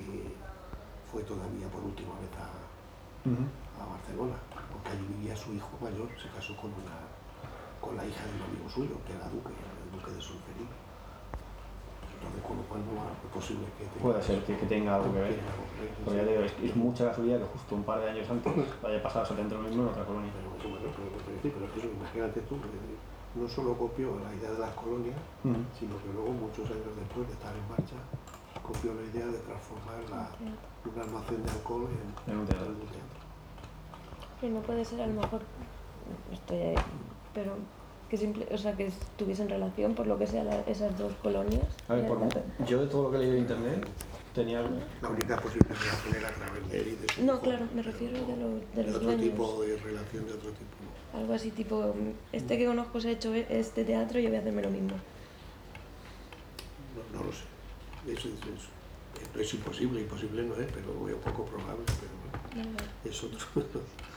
[1.10, 2.48] fue todavía por última vez a,
[3.80, 4.36] a Barcelona,
[4.72, 6.96] porque allí vivía su hijo mayor, se casó con una
[7.80, 10.74] con la hija de un amigo suyo, que era duque, el duque de Solferino.
[12.16, 15.12] Entonces, con lo cual no es posible que tenga- Puede ser que, que tenga algo
[15.12, 15.38] que ver.
[16.02, 18.52] Porque ya te digo, es, es mucha casualidad que justo un par de años antes
[18.88, 20.32] haya pasado exactamente lo mismo en otra colonia.
[20.34, 24.32] Pero eso, bueno, pero, pero, pero, pero eso, imagínate tú, que no solo copió la
[24.34, 25.14] idea de las colonias,
[25.78, 27.98] sino que luego, muchos años después de estar en marcha,
[28.64, 32.72] copió la idea de transformar la- un almacén de alcohol en, En un teatro.
[34.46, 35.40] Y no puede ser a lo mejor,
[36.32, 36.74] estoy ahí,
[37.34, 37.56] pero
[38.08, 41.64] que simple, o sea, que tuviesen relación por lo que sea la- esas dos colonias.
[41.88, 42.20] A ver, por,
[42.64, 43.84] yo de todo lo que leído en internet
[44.32, 44.62] tenía...
[45.02, 47.42] La única posible relación era a través de él y de su No, hijo.
[47.42, 49.24] claro, me refiero de, lo- de De los otro dueños.
[49.24, 50.76] tipo de relación de otro tipo.
[51.12, 51.18] ¿no?
[51.18, 51.94] Algo así tipo,
[52.32, 54.92] este que conozco se ha hecho este teatro, yo voy a hacerme lo mismo.
[56.94, 57.42] No, no lo sé.
[58.12, 58.70] Eso, es- eso-
[59.34, 61.82] no es imposible, imposible no es, pero veo poco probable.
[61.86, 63.10] Pero bueno, Vale.
[63.10, 63.38] es otro.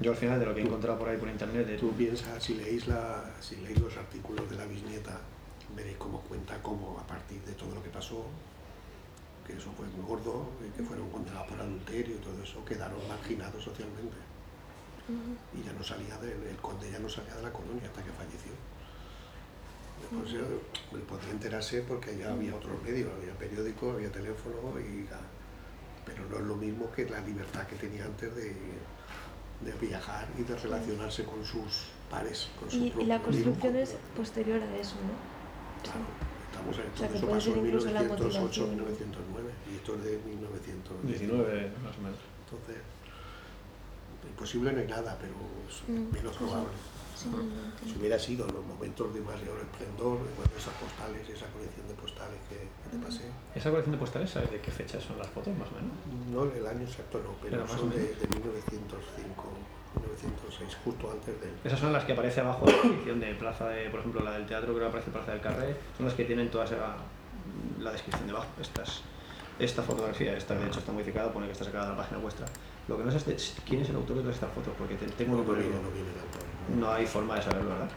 [0.00, 2.42] Yo al final de lo que he encontrado por ahí por internet, de Tú piensas,
[2.42, 5.20] si leéis, la, si leéis los artículos de la bisnieta,
[5.74, 8.26] veréis cómo cuenta cómo a partir de todo lo que pasó,
[9.46, 12.98] que eso fue muy gordo, y que fueron condenados por adulterio y todo eso, quedaron
[13.08, 14.16] marginados socialmente.
[15.54, 18.10] Y ya no salía del, el conde ya no salía de la colonia hasta que
[18.10, 18.52] falleció.
[20.02, 20.60] Después eh,
[20.92, 25.20] él podía enterarse porque ya había otros medios, había periódicos, había teléfono, y, ya-
[26.06, 28.54] pero no es lo mismo que la libertad que tenía antes de,
[29.60, 32.48] de viajar y de relacionarse con sus pares.
[32.58, 35.12] Con su Y, y la construcción es posterior a eso, ¿no?
[35.82, 36.06] Claro,
[36.50, 38.70] estamos en O sea, que eso puede pasó ser en incluso la 1908, motivación.
[38.70, 41.08] 1909, y esto es de 1919.
[41.18, 42.18] 19 más o menos.
[42.46, 42.82] Entonces,
[44.30, 45.34] imposible no hay nada, pero
[45.68, 46.44] es Mm, menos sí.
[47.16, 47.28] Sí,
[47.92, 51.94] Si hubiera sido en los momentos de mayor esplendor, bueno, esas postales, esa colección de
[51.94, 55.28] postales que, que te pasé, ¿Esa colección de postales sabes de qué fecha son las
[55.28, 55.96] fotos más o menos?
[56.28, 58.20] no el año exacto no, pero Pero más son o de, menos.
[58.20, 59.48] de 1905,
[59.96, 61.50] 1906, justo antes del...
[61.64, 64.32] Esas son las que aparece abajo de la descripción de Plaza de, por ejemplo, la
[64.32, 66.96] del teatro, creo que aparece Plaza del Carré, son las que tienen toda esa,
[67.80, 68.46] la descripción debajo.
[68.60, 69.00] Estas,
[69.58, 72.44] esta fotografía, esta de hecho está modificada, pone que está sacada de la página vuestra.
[72.88, 74.94] Lo que no sé es de- quién es el autor de todas estas fotos, porque
[74.96, 75.88] te- tengo No, que no viene, ponerlo.
[75.88, 76.42] no viene el autor.
[76.74, 77.90] No hay forma de saberlo, ¿verdad?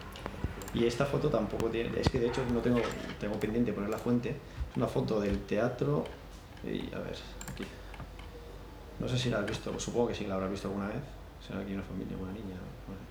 [0.74, 2.80] Y esta foto tampoco tiene, es que de hecho no tengo,
[3.20, 6.06] tengo pendiente poner la fuente, es una foto del teatro,
[6.64, 7.18] y a ver,
[7.52, 7.66] aquí.
[9.00, 11.02] No sé si la has visto, supongo que sí la habrás visto alguna vez,
[11.46, 12.56] será aquí una familia, una niña.
[12.86, 13.02] bueno.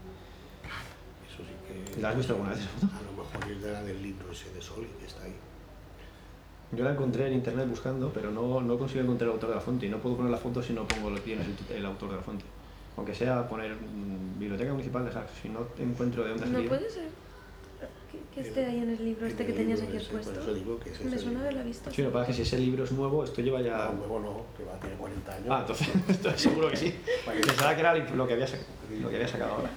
[1.26, 2.00] Eso sí que...
[2.00, 2.86] ¿La has visto alguna vez esa foto?
[2.86, 5.34] A lo mejor es de la del libro ese de Sol que está ahí.
[6.70, 9.60] Yo la encontré en internet buscando, pero no, no consigo encontrar el autor de la
[9.62, 12.10] fuente y no puedo poner la foto si no pongo lo tienes el, el autor
[12.10, 12.44] de la fuente.
[12.98, 16.90] Aunque sea poner mm, Biblioteca Municipal de si no encuentro de dónde ha No puede
[16.90, 17.04] ser
[18.10, 20.42] que, que esté ahí en el libro este que tenías aquí ese, por expuesto.
[20.42, 21.40] eso digo que ese Me suena libro.
[21.42, 21.90] haberla visto.
[21.92, 23.84] Sí, lo que pasa es que si ese libro es nuevo, esto lleva ya...
[23.86, 25.46] No, nuevo no, que va a tener 40 años.
[25.48, 26.94] Ah, entonces estoy seguro que sí.
[27.46, 28.46] Pensaba que era lo que había,
[29.00, 29.70] lo que había sacado ahora.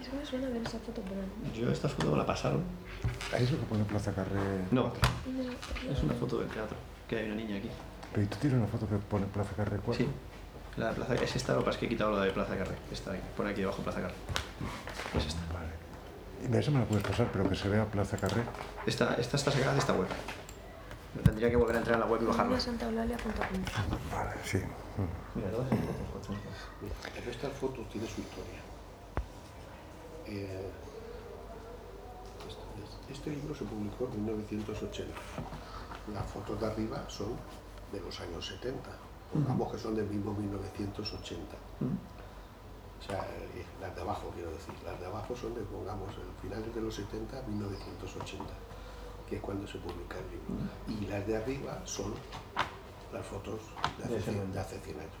[0.00, 1.60] Es que me suena ver esa foto por ahí.
[1.60, 2.62] Yo esta foto me la pasaron.
[3.36, 4.38] ¿Es lo que pone Plaza Carré?
[4.70, 6.76] No, No, es una foto del teatro,
[7.08, 7.70] que hay una niña aquí.
[8.12, 10.04] Pero ¿y tú tienes una foto que pone Plaza Carré 4?
[10.04, 10.08] Sí,
[10.76, 12.56] la de Plaza es esta, lo que pasa es que he quitado la de Plaza
[12.56, 14.14] Carré, que está aquí, pone aquí debajo Plaza Carré.
[15.16, 15.40] Es esta.
[15.52, 15.72] Vale.
[16.42, 18.42] Y esa me la puedes pasar, pero que se vea Plaza Carré.
[18.86, 20.08] Esta, esta está sacada de esta web.
[21.24, 22.56] Tendría que volver a entrar en la web y bajarla.
[24.12, 24.58] Vale, sí.
[25.34, 26.36] Mira, todas estas fotos.
[27.14, 28.60] Pero esta foto tiene su historia.
[30.26, 30.70] Eh,
[32.46, 35.14] este, este libro se publicó en 1980.
[36.12, 37.34] Las fotos de arriba son
[37.92, 38.90] de los años 70.
[39.32, 41.56] Pongamos que son del mismo 1980.
[41.80, 41.84] Mm.
[41.86, 43.26] O sea,
[43.80, 44.72] las de abajo, quiero decir.
[44.84, 48.44] Las de abajo son de, pongamos, el finales de los 70, 1980,
[49.28, 50.64] que es cuando se publica el libro.
[50.88, 52.14] Y las de arriba son
[53.12, 53.60] las fotos
[53.98, 54.54] de hace, ese 100, momento.
[54.54, 55.12] de hace 100 años.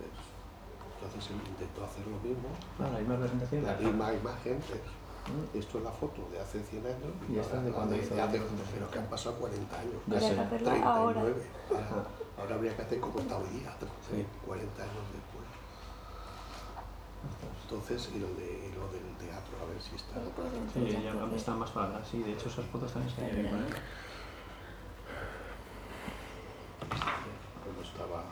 [0.00, 0.18] ¿ves?
[1.00, 2.48] Entonces él intentó hacer lo mismo,
[2.78, 3.64] Ah, la misma presentación.
[3.64, 4.58] la misma imagen.
[4.68, 4.80] ¿ves?
[5.54, 8.42] Esto es la foto de hace 100 años Y esta es de cuando hizo hace-
[8.74, 9.94] pero que han pasado 40 años.
[10.18, 10.40] Sé.
[10.40, 11.20] hacerla ahora.
[11.22, 11.44] 39.
[12.40, 13.70] Ahora, habría que hacer como está hoy día,
[14.08, 14.24] Sí.
[14.46, 15.44] 40 años después.
[17.62, 20.16] Entonces, y lo, de, y lo del teatro, a ver si está.
[20.72, 22.02] Sí, ya están más para.
[22.04, 23.74] Sí, de hecho esas fotos también se bien con él.
[27.62, 28.24] Cuando estaba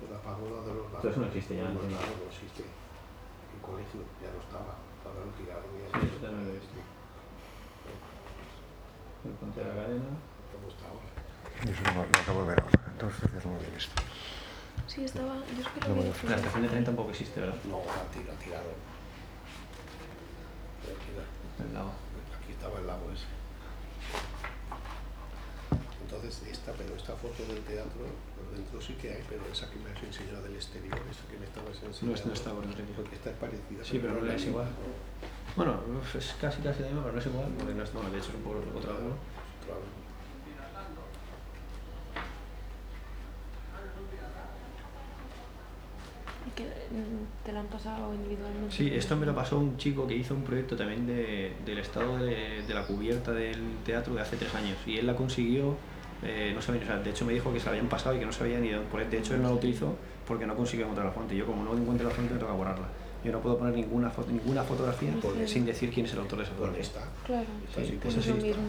[0.00, 2.62] en la pagoda de los Pero eso no existe ya, No, no existe.
[2.62, 4.78] El colegio ya no estaba.
[5.04, 6.78] Ahora lo tiraron y Sí, eso también lo he visto.
[9.26, 10.06] El puente de la cadena.
[10.54, 11.08] ¿Cómo está ahora?
[11.66, 12.77] Eso lo, lo acabo de ver ahora.
[12.98, 14.02] No lo visto.
[14.88, 15.34] Sí, estaba.
[15.36, 16.10] Yo es que No lo vi.
[16.28, 17.54] La estación de tren tampoco existe, ¿verdad?
[17.68, 18.74] No, la tira, tiraron.
[20.82, 21.24] Tranquila.
[21.68, 21.92] El lago.
[22.42, 23.26] Aquí estaba el lago ese.
[26.02, 28.00] Entonces, esta, pero esta foto del teatro,
[28.34, 31.36] por dentro sí que hay, pero esa que me has enseñado del exterior, esa que
[31.38, 32.14] me estabas No, enseñando.
[32.18, 32.96] es- no está por el exterior.
[32.96, 33.84] Porque esta es parecida.
[33.84, 34.68] Sí, pero no la es igual.
[35.54, 35.80] Bueno,
[36.16, 38.28] es casi casi la misma, pero no es igual, porque no es, bueno, de hecho
[38.30, 39.14] es un poco otra ángulo.
[39.66, 39.82] Claro.
[46.46, 46.87] Y que mm,
[47.44, 48.74] te la han pasado individualmente.
[48.74, 52.18] Sí, esto me lo pasó un chico que hizo un proyecto también de, del estado
[52.18, 55.76] de, de la cubierta del teatro de hace tres años y él la consiguió,
[56.22, 58.18] eh, no sabía, o sea, de hecho me dijo que se la habían pasado y
[58.20, 59.08] que no sabía ni de dónde poner.
[59.10, 59.96] De hecho él no lo utilizó
[60.26, 61.36] porque no consiguió encontrar la fuente.
[61.36, 62.88] Yo como no encuentro la fuente me toca borrarla.
[63.24, 66.38] Yo no puedo poner ninguna foto, ninguna fotografía Porque- sin decir quién es el autor
[66.38, 67.10] de esa ¿Dónde fotografía.
[67.10, 67.26] está?
[67.26, 67.46] Claro.
[67.74, 68.46] Sí, Pues es sí lo está.
[68.46, 68.62] mismo.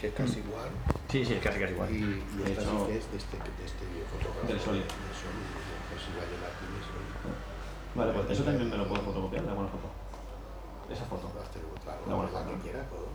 [0.00, 0.68] que es casi igual.
[1.08, 1.88] Sí, sí, es casi casi igual.
[1.90, 4.46] Y, y De esta hecho, sí que es de este, de este fotógrafo.
[4.48, 4.78] Del Soli.
[4.84, 5.42] Del Soli,
[5.88, 7.08] pues si va a llenar aquí Soli.
[7.96, 9.88] Vale, pues eso también me lo puedo fotocopiar, la buena foto.
[10.92, 11.28] Esa foto.
[11.84, 12.50] Claro, La buena foto.
[12.50, 13.08] que quiera, todo.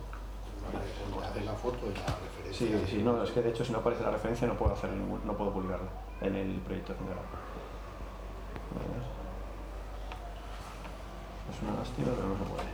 [0.62, 2.66] Vale, hace la foto y la referencia.
[2.66, 4.90] Sí, sí, no, es que de hecho si no aparece la referencia no puedo hacer
[4.90, 5.88] ningún, no puedo publicarla
[6.20, 7.16] en el proyecto ver.
[11.50, 12.72] Es una lástima, pero no se puede.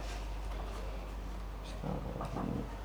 [1.64, 2.77] Está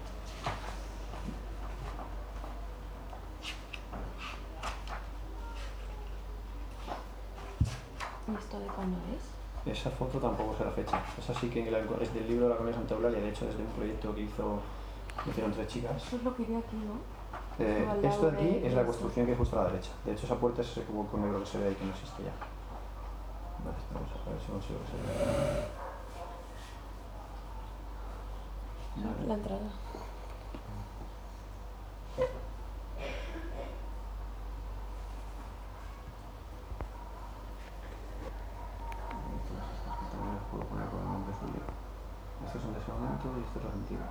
[8.27, 9.23] ¿Y esto de cuándo es?
[9.77, 11.01] Esa foto tampoco sé la fecha.
[11.17, 13.57] Esa sí que la es del libro de la colonia Santa Eulalia, de hecho es
[13.57, 14.59] de un proyecto que hizo,
[15.23, 16.03] que hicieron tres chicas.
[16.05, 17.23] Eso es lo que aquí, ¿no?
[17.59, 19.91] Eh, esto de aquí es la construcción que hay justo a la derecha.
[20.05, 21.91] De hecho, esa puerta es ese cubo con negro que se ve ahí que no
[21.91, 22.33] existe ya.
[23.63, 25.83] Vale, vamos a ver si consigo que se vea.
[29.27, 29.69] La entrada.
[39.33, 41.63] Entonces, aquí también les puedo poner con el nombre suyo.
[42.45, 44.09] Estos son de ese momento y esto es la antigua.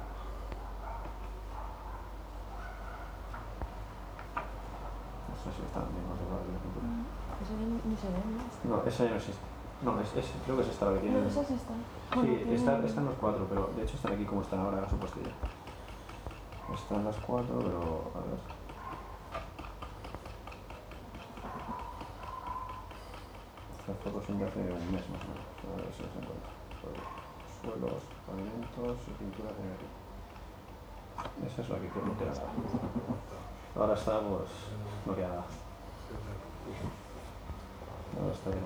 [5.31, 6.91] No sé si están bien conservadas las pinturas.
[7.39, 8.43] Eso ya ni se ve, ¿no?
[8.67, 9.43] No, esa ya no existe.
[9.82, 11.20] No, es, es- creo que es esta la que tiene.
[11.20, 11.74] No, esa es esta.
[12.14, 15.18] Sí, está- están los cuatro, pero de hecho están aquí como están ahora, las supuesto
[15.20, 15.32] ya.
[16.74, 18.38] Están las cuatro, pero a ver.
[23.80, 25.47] Estas fotos son de hace un mes más o menos.
[25.66, 26.53] A ver si las encuentro.
[27.62, 29.88] Suelos, pavimentos y pinturas de aquí.
[31.47, 32.53] Esa es la que quiero meter ahora.
[33.74, 34.51] Ahora está, pues,
[35.07, 35.45] no queda nada.
[38.45, 38.57] Nada.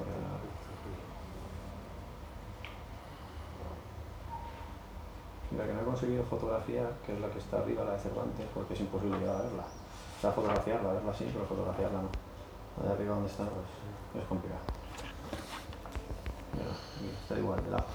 [5.56, 8.46] La que no he conseguido fotografiar, que es la que está arriba, la de Cervantes,
[8.52, 9.62] porque es imposible llegar a verla.
[9.62, 12.08] O sea, fotografiarla, verla sí, pero fotografiarla no.
[12.82, 14.60] Allá arriba donde está, pues es complicado.
[17.22, 17.86] Está igual de lado.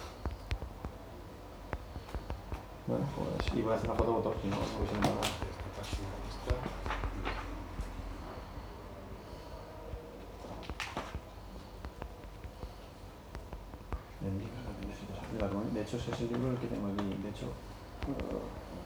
[2.87, 5.19] Bueno, pues voy a hacer una foto motor, si no, no hubiese mandado.
[5.21, 6.53] Esta página está.
[14.25, 15.41] El libro que necesitas hacer.
[15.41, 17.03] La colonia- De hecho, ese es el libro el que tengo aquí.
[17.03, 17.51] De hecho,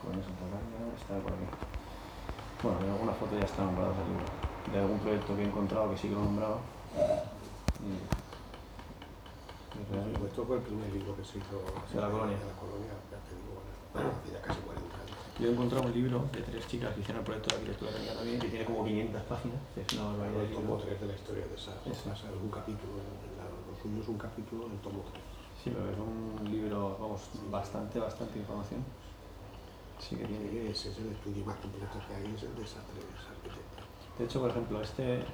[0.02, 1.46] colonia Santa Eulalia está por aquí.
[2.62, 4.26] Bueno, en alguna foto ya está nombrado ese libro.
[4.72, 6.58] De algún proyecto que he encontrado que sí que lo he nombrado.
[7.86, 7.94] Y,
[10.26, 12.38] Esto fue el primer libro que se hizo De la colonia.
[12.38, 13.62] De la colonia, ya te digo,
[13.94, 15.14] hace ya casi 40 años.
[15.38, 18.08] Yo he encontrado un libro de tres chicas que hicieron el proyecto de arquitectura de
[18.08, 20.90] también, que tiene como 500 páginas, es una barbaridad El tomo libro.
[20.90, 21.76] 3 de la historia de esas.
[21.86, 22.08] Eso.
[22.08, 25.35] Pasa un capítulo, lo suyo es un capítulo del tomo 3.
[25.66, 28.84] Sí, pero es un libro, vamos, bastante, bastante información.
[29.98, 30.70] Sí que tiene.
[30.70, 33.82] Ese es el estudio más completo que hay, es el de esas tres arquitectas.
[34.16, 35.24] De hecho, por ejemplo, este,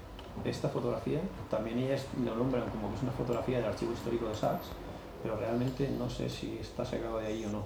[0.46, 1.20] esta fotografía,
[1.50, 4.68] también ellas lo nombran como que es una fotografía del archivo histórico de Sachs,
[5.22, 7.62] pero realmente no sé si está sacado de ahí o no.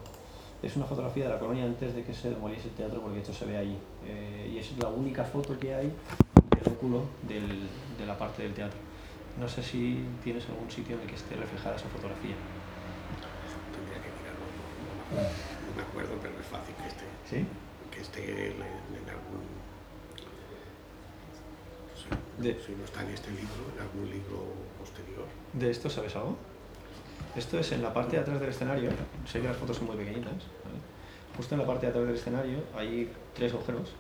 [0.60, 3.22] Es una fotografía de la colonia antes de que se demoliese el teatro, porque de
[3.22, 3.78] hecho se ve allí.
[4.08, 8.54] Eh, y es la única foto que hay del óculo del- de la parte del
[8.54, 8.80] teatro.
[9.38, 12.34] No sé si tienes algún sitio en el que esté reflejada esa fotografía.
[15.16, 17.46] No, me acuerdo, pero es fácil que esté, ¿Sí?
[17.90, 19.46] que esté en, en algún.
[22.38, 24.44] De- Si no está en este libro, en algún libro
[24.78, 25.24] posterior.
[25.54, 26.36] ¿De esto sabes algo?
[27.34, 28.90] Esto es en la parte de atrás del escenario.
[29.26, 30.32] Sé que las fotos son muy pequeñitas.
[30.32, 30.78] ¿vale?
[31.36, 33.92] Justo en la parte de atrás del escenario hay tres agujeros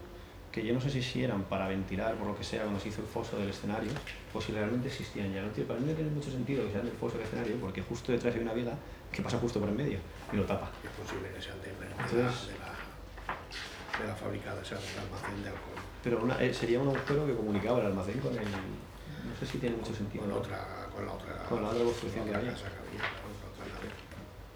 [0.56, 2.88] que yo no sé si, si eran para ventilar, por lo que sea, cuando se
[2.88, 3.90] hizo el foso del escenario,
[4.32, 5.42] o si realmente existían ya.
[5.42, 7.82] No tiene, para mí no tiene mucho sentido que sean del foso del escenario, porque
[7.82, 8.72] justo detrás hay una viga
[9.12, 9.98] que pasa justo por en medio
[10.32, 10.70] y lo tapa.
[10.82, 15.42] Es posible que sean de, de la, de, la, de fábrica, o sea, del almacén
[15.42, 15.76] de alcohol.
[16.02, 18.40] Pero una- eh, sería un agujero que comunicaba el almacén con el...
[18.48, 20.22] No sé si tiene mucho sentido.
[20.24, 22.54] Con la otra, con la otra, Con la otra construcción con que había.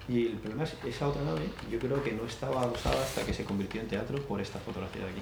[0.08, 3.34] Y el problema es, esa otra nave, yo creo que no estaba usada hasta que
[3.34, 5.20] se convirtió en teatro por esta fotografía de aquí.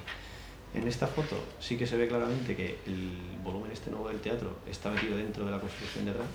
[0.74, 4.56] En esta foto sí que se ve claramente que el volumen este nuevo del teatro
[4.68, 6.26] está metido dentro de la construcción de atrás,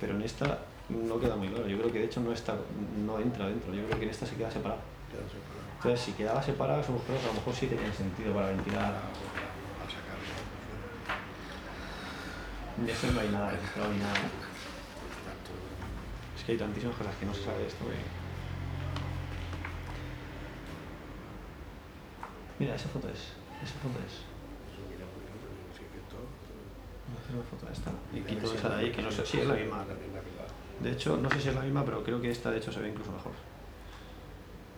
[0.00, 0.58] pero en esta
[0.90, 1.66] no queda muy claro.
[1.66, 2.56] Yo creo que de hecho no, está,
[3.04, 4.82] no entra dentro, yo creo que en esta se queda separado.
[5.76, 8.94] Entonces, si quedaba separado, esos agujeros a lo mejor sí tenían sentido para ventilar.
[12.76, 14.14] De eso no hay nada registrado ni nada.
[16.36, 17.84] Es que hay tantísimas cosas que no se sabe de esto.
[17.86, 18.24] que-
[22.58, 23.43] Mira, esa foto es.
[23.64, 24.20] Esa foto es.
[27.18, 27.90] hacer una foto de esta.
[28.12, 29.84] Y quito esa de ahí, que no sé si es la misma.
[30.80, 32.80] De hecho, no sé si es la misma, pero creo que esta de hecho se
[32.80, 33.32] ve incluso mejor.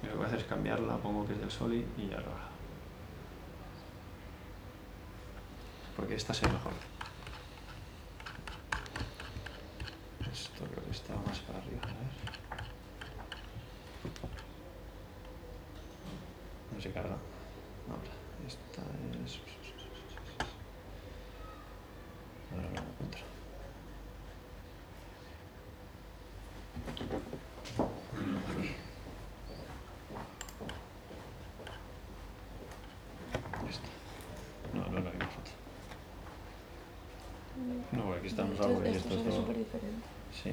[0.02, 2.20] Y lo que voy a hacer es cambiarla, pongo que es del Soli y ya
[2.20, 2.56] lo hago.
[5.96, 6.72] Porque esta se ve mejor.
[10.30, 11.96] Esto creo que está más para arriba, a ver.
[16.74, 17.16] No se carga.
[17.88, 18.12] Ahora,
[18.46, 18.82] esta
[19.24, 19.40] es.
[22.52, 23.20] Ahora la encuentro.
[28.52, 28.70] Aquí.
[33.68, 33.88] Esta.
[34.74, 35.50] No, no es la misma foto.
[37.92, 38.14] No,
[38.64, 39.36] y esto es todo.
[39.36, 40.06] súper diferente.
[40.42, 40.50] Sí.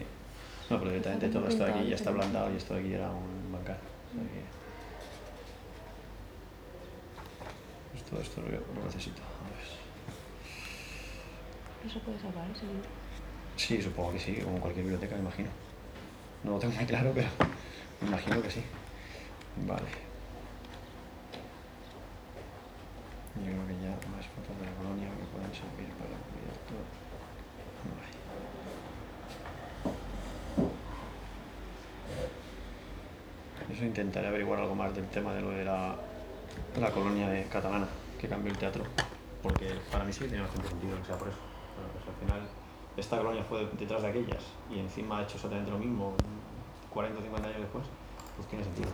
[0.70, 3.10] No, pero directamente todo esto de aquí ya está ablandado y esto de aquí era
[3.12, 3.78] un bancal.
[4.14, 4.54] Que-
[7.92, 9.22] Pues todo esto lo, lo necesito.
[9.22, 9.64] A ver.
[11.90, 12.90] Eso puede salvar ese libro.
[13.58, 15.50] Sí, supongo que sí, como cualquier biblioteca, me imagino.
[16.44, 17.28] No lo tengo muy claro, pero
[18.02, 18.62] me imagino que sí.
[19.68, 19.88] Vale.
[23.36, 26.74] Yo creo que ya más fotos de la colonia que pueden servir para el proyecto.
[27.84, 28.14] No hay.
[33.74, 35.96] Eso intentaré averiguar algo más del tema de lo de la,
[36.80, 37.88] la colonia catalana
[38.22, 38.84] que cambió el teatro.
[39.42, 41.40] Porque para mí sí tiene bastante sentido que sea por eso.
[41.76, 42.48] Bueno, pues al final
[42.96, 46.14] esta colonia fue detrás de aquellas y encima ha hecho exactamente lo mismo
[46.94, 47.84] 40 o 50 años después,
[48.38, 48.90] pues tiene sentido.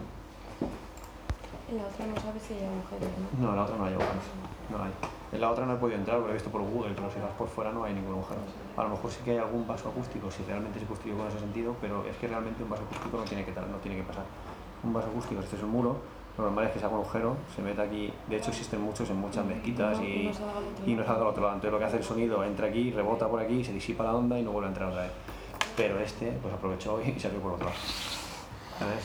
[1.69, 3.45] En la otra no sabes si hay agujeros, ¿no?
[3.45, 4.23] No, en la otra no hay agujeros.
[4.71, 4.91] No hay.
[5.31, 7.31] En la otra no he podido entrar, porque he visto por Google, pero si vas
[7.37, 8.41] por fuera no hay ningún agujero.
[8.77, 11.39] A lo mejor sí que hay algún vaso acústico, si realmente se construyó con ese
[11.39, 14.23] sentido, pero es que realmente un vaso acústico no tiene que, no tiene que pasar.
[14.83, 15.97] Un vaso acústico, este es un muro,
[16.37, 18.13] lo normal es que se haga un agujero, se meta aquí.
[18.29, 20.97] De hecho, existen muchos en muchas mezquitas No, y, no salga al otro y no
[21.01, 21.07] lado.
[21.07, 21.55] salga al otro lado.
[21.55, 24.39] Entonces, lo que hace el sonido entra aquí, rebota por aquí, se disipa la onda
[24.39, 25.11] y no vuelve a entrar otra vez.
[25.75, 27.77] Pero este, pues aprovechó y salió por otro lado.
[28.79, 29.03] ¿Sabes?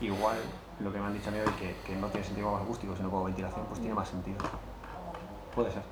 [0.00, 0.36] Mm, Igual
[0.80, 2.94] lo que me han dicho a mí hoy que, que no tiene sentido como acústico,
[2.96, 4.38] sino como ventilación, pues tiene más sentido.
[5.54, 5.82] Puede ser.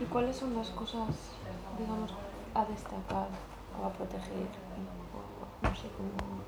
[0.00, 1.08] ¿Y cuáles son las cosas,
[1.78, 2.12] digamos,
[2.54, 3.28] a destacar
[3.80, 4.46] o a proteger?
[5.62, 6.42] No sé, como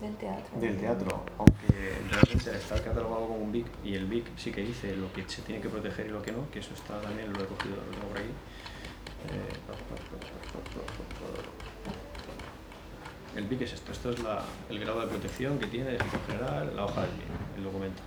[0.00, 0.60] del teatro.
[0.60, 4.96] Del teatro, aunque realmente está catalogado como un BIC y el BIC sí que dice
[4.96, 7.40] lo que se tiene que proteger y lo que no, que eso está también, lo
[7.42, 8.28] he cogido, lo tengo por aquí.
[9.30, 9.52] Eh.
[13.36, 16.72] El BIC es esto, esto es la- el grado de protección que tiene equipo general,
[16.76, 18.02] la hoja del BIC, el documento.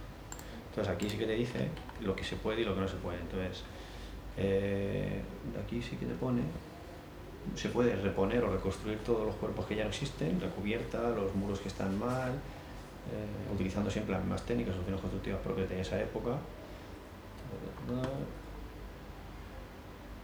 [0.69, 1.69] Entonces aquí sí que te dice
[2.01, 3.19] lo que se puede y lo que no se puede.
[3.21, 3.63] Entonces,
[4.37, 5.21] eh,
[5.63, 6.41] aquí sí que te pone,
[7.55, 11.33] se puede reponer o reconstruir todos los cuerpos que ya no existen, la cubierta, los
[11.35, 15.99] muros que están mal, eh, utilizando siempre las mismas técnicas, soluciones constructivas propias de esa
[16.01, 16.31] época.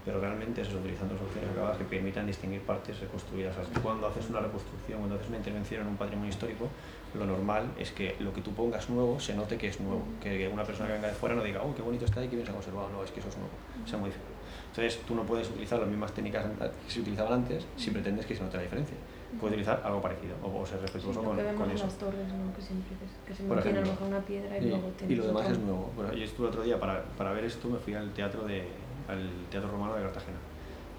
[0.03, 3.55] Pero realmente eso es utilizando soluciones acabadas que permitan distinguir partes reconstruidas.
[3.57, 6.67] O sea, tú cuando haces una reconstrucción, cuando haces una intervención en un patrimonio histórico,
[7.13, 10.01] lo normal es que lo que tú pongas nuevo se note que es nuevo.
[10.21, 12.35] Que una persona que venga de fuera no diga, oh, qué bonito está y qué
[12.35, 12.89] bien se ha conservado.
[12.89, 13.51] No, es que eso es nuevo,
[13.85, 14.31] se ha modificado.
[14.69, 18.35] Entonces tú no puedes utilizar las mismas técnicas que se utilizaban antes si pretendes que
[18.35, 18.95] se note la diferencia.
[19.39, 21.85] Puedes utilizar algo parecido o, ser Sí, respetuoso lo con, que vemos con en eso.
[21.85, 22.53] las torres, ¿no?
[22.53, 23.91] Que siempre que, se mantiene a lo ejemplo.
[23.91, 25.91] mejor una piedra y, Y, luego y lo demás es nuevo.
[25.95, 28.67] Bueno, yo estuve otro día para, para ver esto, me fui al teatro de
[29.07, 30.37] al teatro romano de Cartagena.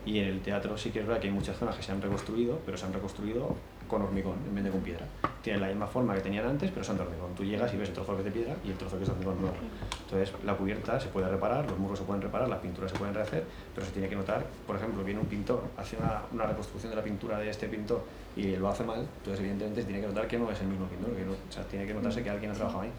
[0.05, 2.03] Y en el teatro sí que es verdad que hay muchas zonas que se han
[2.03, 3.55] reconstruido, pero se han reconstruido
[3.87, 5.07] con hormigón en vez de con piedra.
[5.43, 7.35] Tienen la misma forma que tenían antes, pero son de hormigón.
[7.35, 9.09] Tú llegas y ves el trozo que es de piedra y el trozo que es
[9.09, 9.57] de hormigón nuevo.
[10.05, 13.15] Entonces, la cubierta se puede reparar, los muros se pueden reparar, las pinturas se pueden
[13.15, 13.45] rehacer,
[13.75, 16.97] pero se tiene que notar, por ejemplo, viene un pintor, hace una, una reconstrucción de
[16.97, 18.03] la pintura de este pintor
[18.37, 20.87] y lo hace mal, entonces evidentemente se tiene que notar que no es el mismo
[20.87, 22.93] pintor, que no, o sea, tiene que notarse que alguien ha trabajado ahí.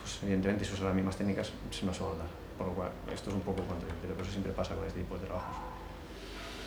[0.00, 1.52] Pues evidentemente si usan las mismas técnicas
[1.84, 2.26] no se va a notar,
[2.60, 5.16] por lo cual esto es un poco contradictorio, pero eso siempre pasa con este tipo
[5.16, 5.56] de trabajos.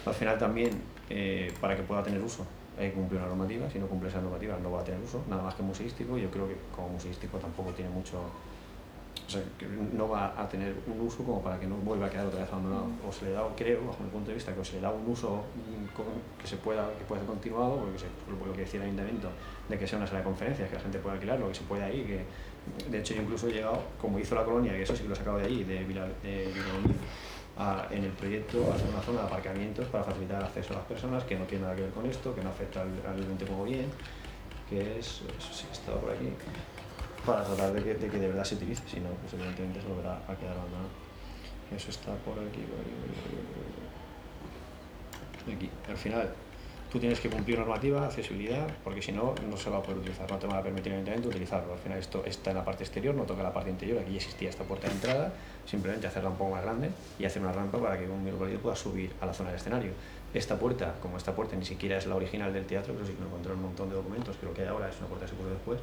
[0.07, 2.47] Al final también, eh, para que pueda tener uso,
[2.79, 5.23] hay que cumplir una normativa, si no cumple esa normativa no va a tener uso,
[5.29, 9.67] nada más que museístico, yo creo que como museístico tampoco tiene mucho, o sea, que
[9.67, 12.49] no va a tener un uso como para que no vuelva a quedar otra vez
[12.49, 12.87] abandonado.
[13.07, 14.89] O se le da, creo, bajo mi punto de vista, que o se le da
[14.89, 18.79] un uso mm, que se pueda, que pueda ser continuado, porque se, lo que decía
[18.79, 19.29] el ayuntamiento,
[19.69, 21.89] de que sea una sala de conferencias, que la gente pueda alquilarlo, que se pueda
[21.91, 22.25] ir, que
[22.89, 25.13] de hecho yo incluso he llegado, como hizo la colonia, que eso sí que lo
[25.15, 26.93] he sacado de allí, de Vilar, de Villalonga,
[27.57, 30.85] a- en el proyecto hacer una zona de aparcamientos para facilitar el acceso a las
[30.85, 33.45] personas que no tienen nada que ver con esto, que no afecta al, al ente
[33.45, 33.87] como bien,
[34.69, 36.29] que es, eso sí que estaba por aquí,
[37.25, 39.87] para tratar de que, de que de verdad se utilice, si no, pues evidentemente se
[39.87, 40.89] volverá a quedar abandonado.
[41.75, 43.37] Eso está por aquí, por aquí, por aquí, por aquí,
[45.45, 45.55] por aquí.
[45.55, 46.33] Aquí, al final,
[46.93, 50.29] tú tienes que cumplir normativa, accesibilidad, porque si no, no se va a poder utilizar,
[50.29, 51.73] no te van a permitir el ayuntamiento utilizarlo.
[51.73, 54.17] Al final esto está en la parte exterior, no toca la parte interior, aquí ya
[54.17, 55.33] existía esta puerta de entrada,
[55.65, 58.75] simplemente hacerla un poco más grande y hacer una rampa para que un miembro pueda
[58.75, 59.91] subir a la zona del escenario.
[60.35, 63.21] Esta puerta, como esta puerta ni siquiera es la original del teatro, pero sí que
[63.21, 65.25] lo encontré en un montón de documentos, que lo que hay ahora es una puerta
[65.25, 65.79] que se puso después,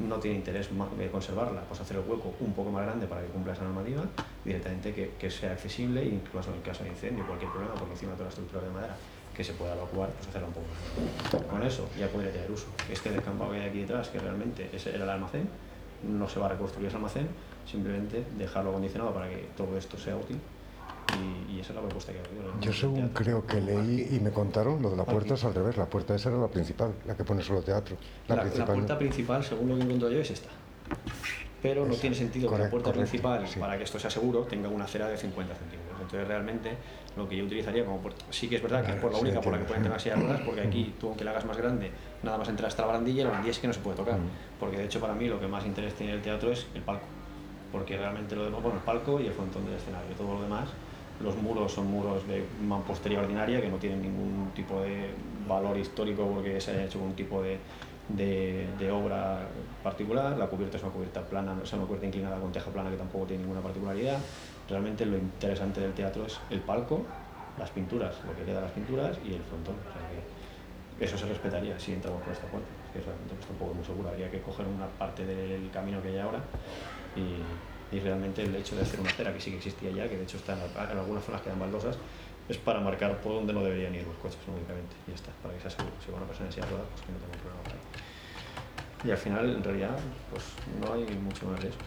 [0.00, 3.22] no tiene interés ma- de conservarla, pues hacer el hueco un poco más grande para
[3.22, 4.02] que cumpla esa normativa,
[4.44, 8.16] directamente que, que sea accesible incluso en caso de incendio, cualquier problema, porque encima de
[8.18, 8.96] toda la estructura de madera
[9.34, 11.48] que se pueda evacuar, pues hacerla un poco.
[11.48, 12.66] Con eso ya podría tener uso.
[12.90, 15.48] Este descampado que hay aquí detrás, que realmente ese era el almacén,
[16.02, 17.28] no se va a reconstruir ese almacén,
[17.66, 20.38] simplemente dejarlo acondicionado para que todo esto sea útil
[21.48, 22.60] y, y esa es la propuesta que hago yo.
[22.60, 25.76] Yo según creo que leí y me contaron, lo de la puerta es al revés,
[25.76, 27.96] la puerta esa era la principal, la que pone solo teatro.
[28.28, 30.48] La, La, la principal puerta principal, según lo que encuentro yo, es esta.
[31.62, 33.60] Pero no tiene sentido que la puerta correcto, principal, sí.
[33.60, 36.00] para que esto sea seguro, tenga una acera de 50 centímetros.
[36.00, 36.76] Entonces, realmente,
[37.16, 38.24] lo que yo utilizaría como puerta.
[38.30, 40.00] Sí que es verdad que es por la sí, única por la que pueden tener
[40.00, 41.90] sillas de ruedas, porque aquí tú, aunque la hagas más grande,
[42.22, 44.18] nada más entrar hasta la barandilla, y la barandilla es que no se puede tocar.
[44.18, 44.28] Mm.
[44.58, 47.04] Porque de hecho, para mí, lo que más interés tiene el teatro es el palco.
[47.70, 50.68] Porque realmente lo demás, bueno, el palco y el frontón del escenario, todo lo demás.
[51.22, 55.10] Los muros son muros de mampostería ordinaria que no tienen ningún tipo de
[55.46, 57.58] valor histórico porque se haya hecho un tipo de,
[58.08, 59.46] de, de obra
[59.82, 60.36] particular.
[60.36, 62.96] La cubierta es una cubierta plana, no es una cubierta inclinada con teja plana que
[62.96, 64.18] tampoco tiene ninguna particularidad.
[64.68, 67.04] Realmente lo interesante del teatro es el palco,
[67.58, 69.74] las pinturas, lo que queda de las pinturas y el frontón.
[69.74, 73.74] O sea que eso se respetaría si entramos por esta puerta, que realmente pues, tampoco
[73.74, 74.08] muy seguro.
[74.08, 76.40] Habría que coger una parte del camino que hay ahora
[77.16, 80.16] y, y realmente el hecho de hacer una acera que sí que existía ya, que
[80.16, 81.98] de hecho está en, algunas zonas quedan baldosas,
[82.48, 84.94] es para marcar por dónde no deberían ir los coches únicamente.
[85.06, 85.92] Y ya está, para que sea seguro.
[86.04, 87.80] Si va una persona en silla de pues que no tenga problema por ahí.
[89.04, 89.98] Y al final, en realidad,
[90.30, 90.44] pues
[90.80, 91.78] no hay mucho más de eso.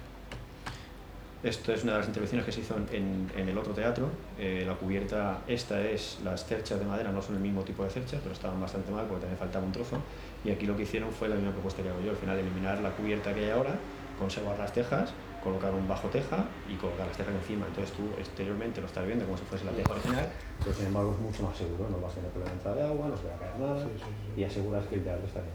[1.44, 4.10] Esto es una de las intervenciones que se hizo en, en- el otro teatro.
[4.38, 7.90] Eh, la cubierta, esta es, las cerchas de madera no son el mismo tipo de
[7.92, 9.98] cerchas, pero estaban bastante mal porque también faltaba un trozo.
[10.44, 12.12] Y aquí lo que hicieron fue la misma propuesta que hago yo.
[12.12, 13.80] Al final, eliminar la cubierta que hay ahora,
[14.18, 15.14] conservar las tejas,
[15.44, 17.68] colocar un bajo teja y colocar las tejas encima.
[17.68, 20.28] Entonces tú exteriormente lo estás viendo como si fuese la teja original,
[20.64, 21.88] pero sin embargo es mucho más seguro.
[21.92, 23.84] No vas a tener problema de entrada de agua, no se va a caer nada
[23.84, 24.04] Sí, sí,
[24.36, 24.42] sí.
[24.42, 25.54] y aseguras que el teatro está bien.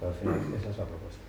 [0.00, 1.22] Pero al final esa es la propuesta.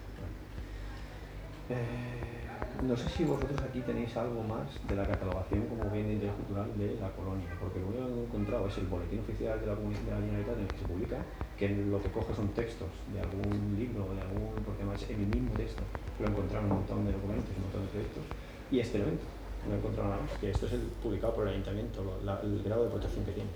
[1.69, 2.38] Eh,
[2.83, 6.35] no sé si vosotros aquí tenéis algo más de la catalogación como bien de interés
[6.35, 9.67] cultural de la colonia, porque lo único que he encontrado es el boletín oficial de
[9.67, 11.17] la Comunidad de la Generalitat en el que se publica,
[11.59, 15.27] que lo que coge son textos de algún libro, de algún, porque además en el
[15.27, 15.83] mismo texto
[16.19, 18.23] lo encontraron en un montón de documentos, un montón de proyectos,
[18.71, 19.25] y este evento,
[19.67, 22.39] no he encontrado nada más, que esto es el publicado por el ayuntamiento, lo- la-
[22.39, 23.49] el grado de protección que tiene,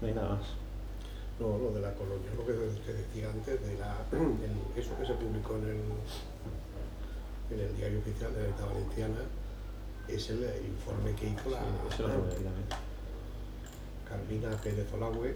[0.00, 0.46] no hay nada más.
[1.40, 5.04] No, lo de la colonia, lo que te decía antes, de la, el- eso que
[5.06, 5.80] se publicó en el,
[7.50, 9.18] en el diario oficial de la Unidad Valenciana,
[10.08, 12.66] es el informe que hizo la también.
[14.08, 15.34] Carmina Pérez Olagüe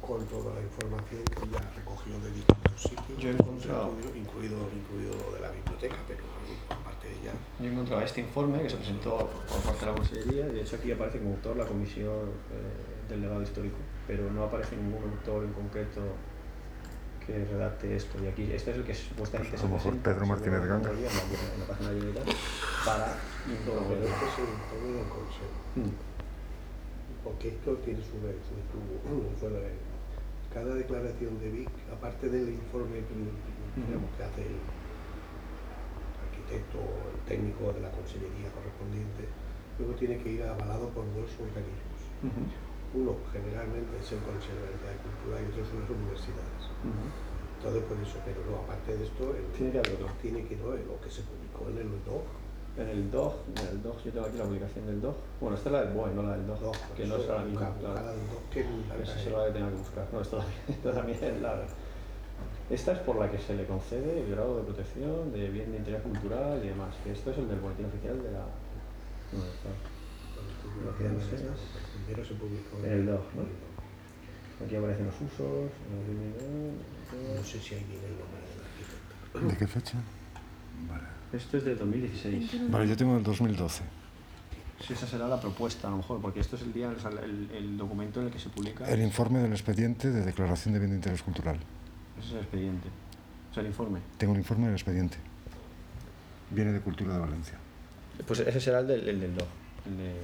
[0.00, 5.12] con toda la información que ella recogió de distintos sitios, Yo he encontrado- incluido, incluido
[5.26, 6.22] lo de la biblioteca, pero
[6.70, 7.32] aparte de ella.
[7.58, 10.76] Yo he encontrado este informe que se presentó por parte de la Consellería, de hecho
[10.76, 13.76] aquí aparece como autor la Comisión eh, del Legado Histórico,
[14.06, 16.00] pero no aparece ningún autor en concreto
[17.28, 18.16] que redacte esto.
[18.24, 20.90] Y aquí este es el que supuestamente A se lo mejor presenta Pedro Martínez Ganga.
[20.96, 22.24] en la página de Unidad
[22.88, 23.06] para
[23.44, 24.00] Pero introducir.
[24.08, 25.92] este es el informe del Consejo, Mm.
[27.24, 29.44] porque esto tiene su, su- su-
[30.54, 33.04] cada declaración de Vic, aparte del informe
[33.76, 34.56] digamos, que hace el
[36.24, 39.28] arquitecto, el técnico de la consellería correspondiente,
[39.78, 42.00] luego tiene que ir avalado por dos organismos.
[42.94, 46.62] Uno generalmente es el Consejo de Cultura y otro son las universidades.
[47.58, 50.08] Entonces, por eso, pero no, aparte de esto, el, Tiene que haber otro.
[50.22, 52.24] tiene que no, lo que se publicó en el DOC,
[52.78, 55.16] En el DOG, en el DOG, yo tengo aquí la publicación del DOG.
[55.40, 57.38] Bueno, esta es la del BOE, no la del DOG, DOC, que no es la
[57.42, 57.60] misma.
[57.82, 58.20] la del
[58.52, 60.06] que la Esa es- la a tener que buscar.
[60.12, 61.66] No, esta también, esta también es la.
[62.70, 65.78] Esta es por la que se le concede el grado de protección de bien de
[65.78, 66.94] interés cultural y demás.
[67.02, 68.46] Que esto es el del boletín oficial de la.
[69.32, 69.68] ¿Dónde está?
[70.84, 71.18] Lo que no
[72.16, 73.42] se publicó En el DOC, ¿no?
[74.64, 75.70] Aquí aparecen los usos.
[77.36, 79.48] No sé si ahí viene el nombre del arquitecto.
[79.48, 79.98] ¿De qué fecha?
[80.88, 81.04] Vale.
[81.32, 82.70] Esto es de 2016.
[82.70, 83.84] Vale, yo tengo el 2012.
[84.80, 87.50] Sí, esa será la propuesta, a lo mejor, porque esto es el día, o el,
[87.52, 88.88] el documento en el que se publica.
[88.88, 91.58] El informe del expediente de declaración de bien de interés cultural.
[92.18, 92.88] Ese es el expediente.
[93.50, 94.00] O sea, el informe.
[94.18, 95.18] Tengo el informe del expediente.
[96.50, 97.58] Viene de Cultura de Valencia.
[98.26, 99.48] Pues ese será el del, el del DOG,
[99.86, 100.14] el de,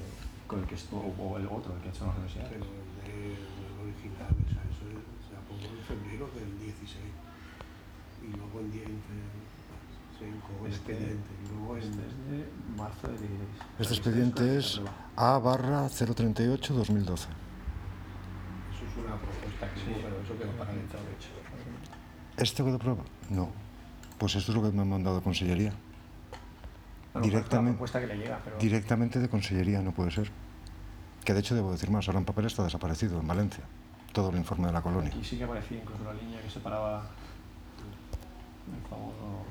[0.47, 2.49] con el que estuvo, o el otro, el que ha hecho la universidad.
[2.51, 2.71] Pero el,
[3.05, 7.01] de- el original, o sea, eso es- se aprobó en febrero del 16.
[8.23, 8.89] Y luego en 10
[10.19, 11.31] se encogó el Este- expediente.
[11.45, 13.49] Y luego Este en, es de marzo de 16.
[13.81, 14.81] Este expediente es
[15.17, 17.29] A barra 038 2012.
[17.29, 21.03] eso es una propuesta que hubo, pero eso quedó paralizado.
[22.37, 23.05] ¿Este quedó aprobado?
[23.31, 23.49] No.
[24.19, 25.73] Pues esto es lo que me han mandado de Consellería.
[27.15, 28.59] La Directamente, propuesta que le llega, pero.
[28.59, 30.31] directamente de Consellería, no puede ser.
[31.25, 33.65] Que de hecho debo decir más, ahora en papel está desaparecido en Valencia.
[34.13, 35.11] Todo el informe de la colonia.
[35.11, 37.07] Aquí sí que aparecía incluso la línea que separaba
[38.75, 39.45] el famoso.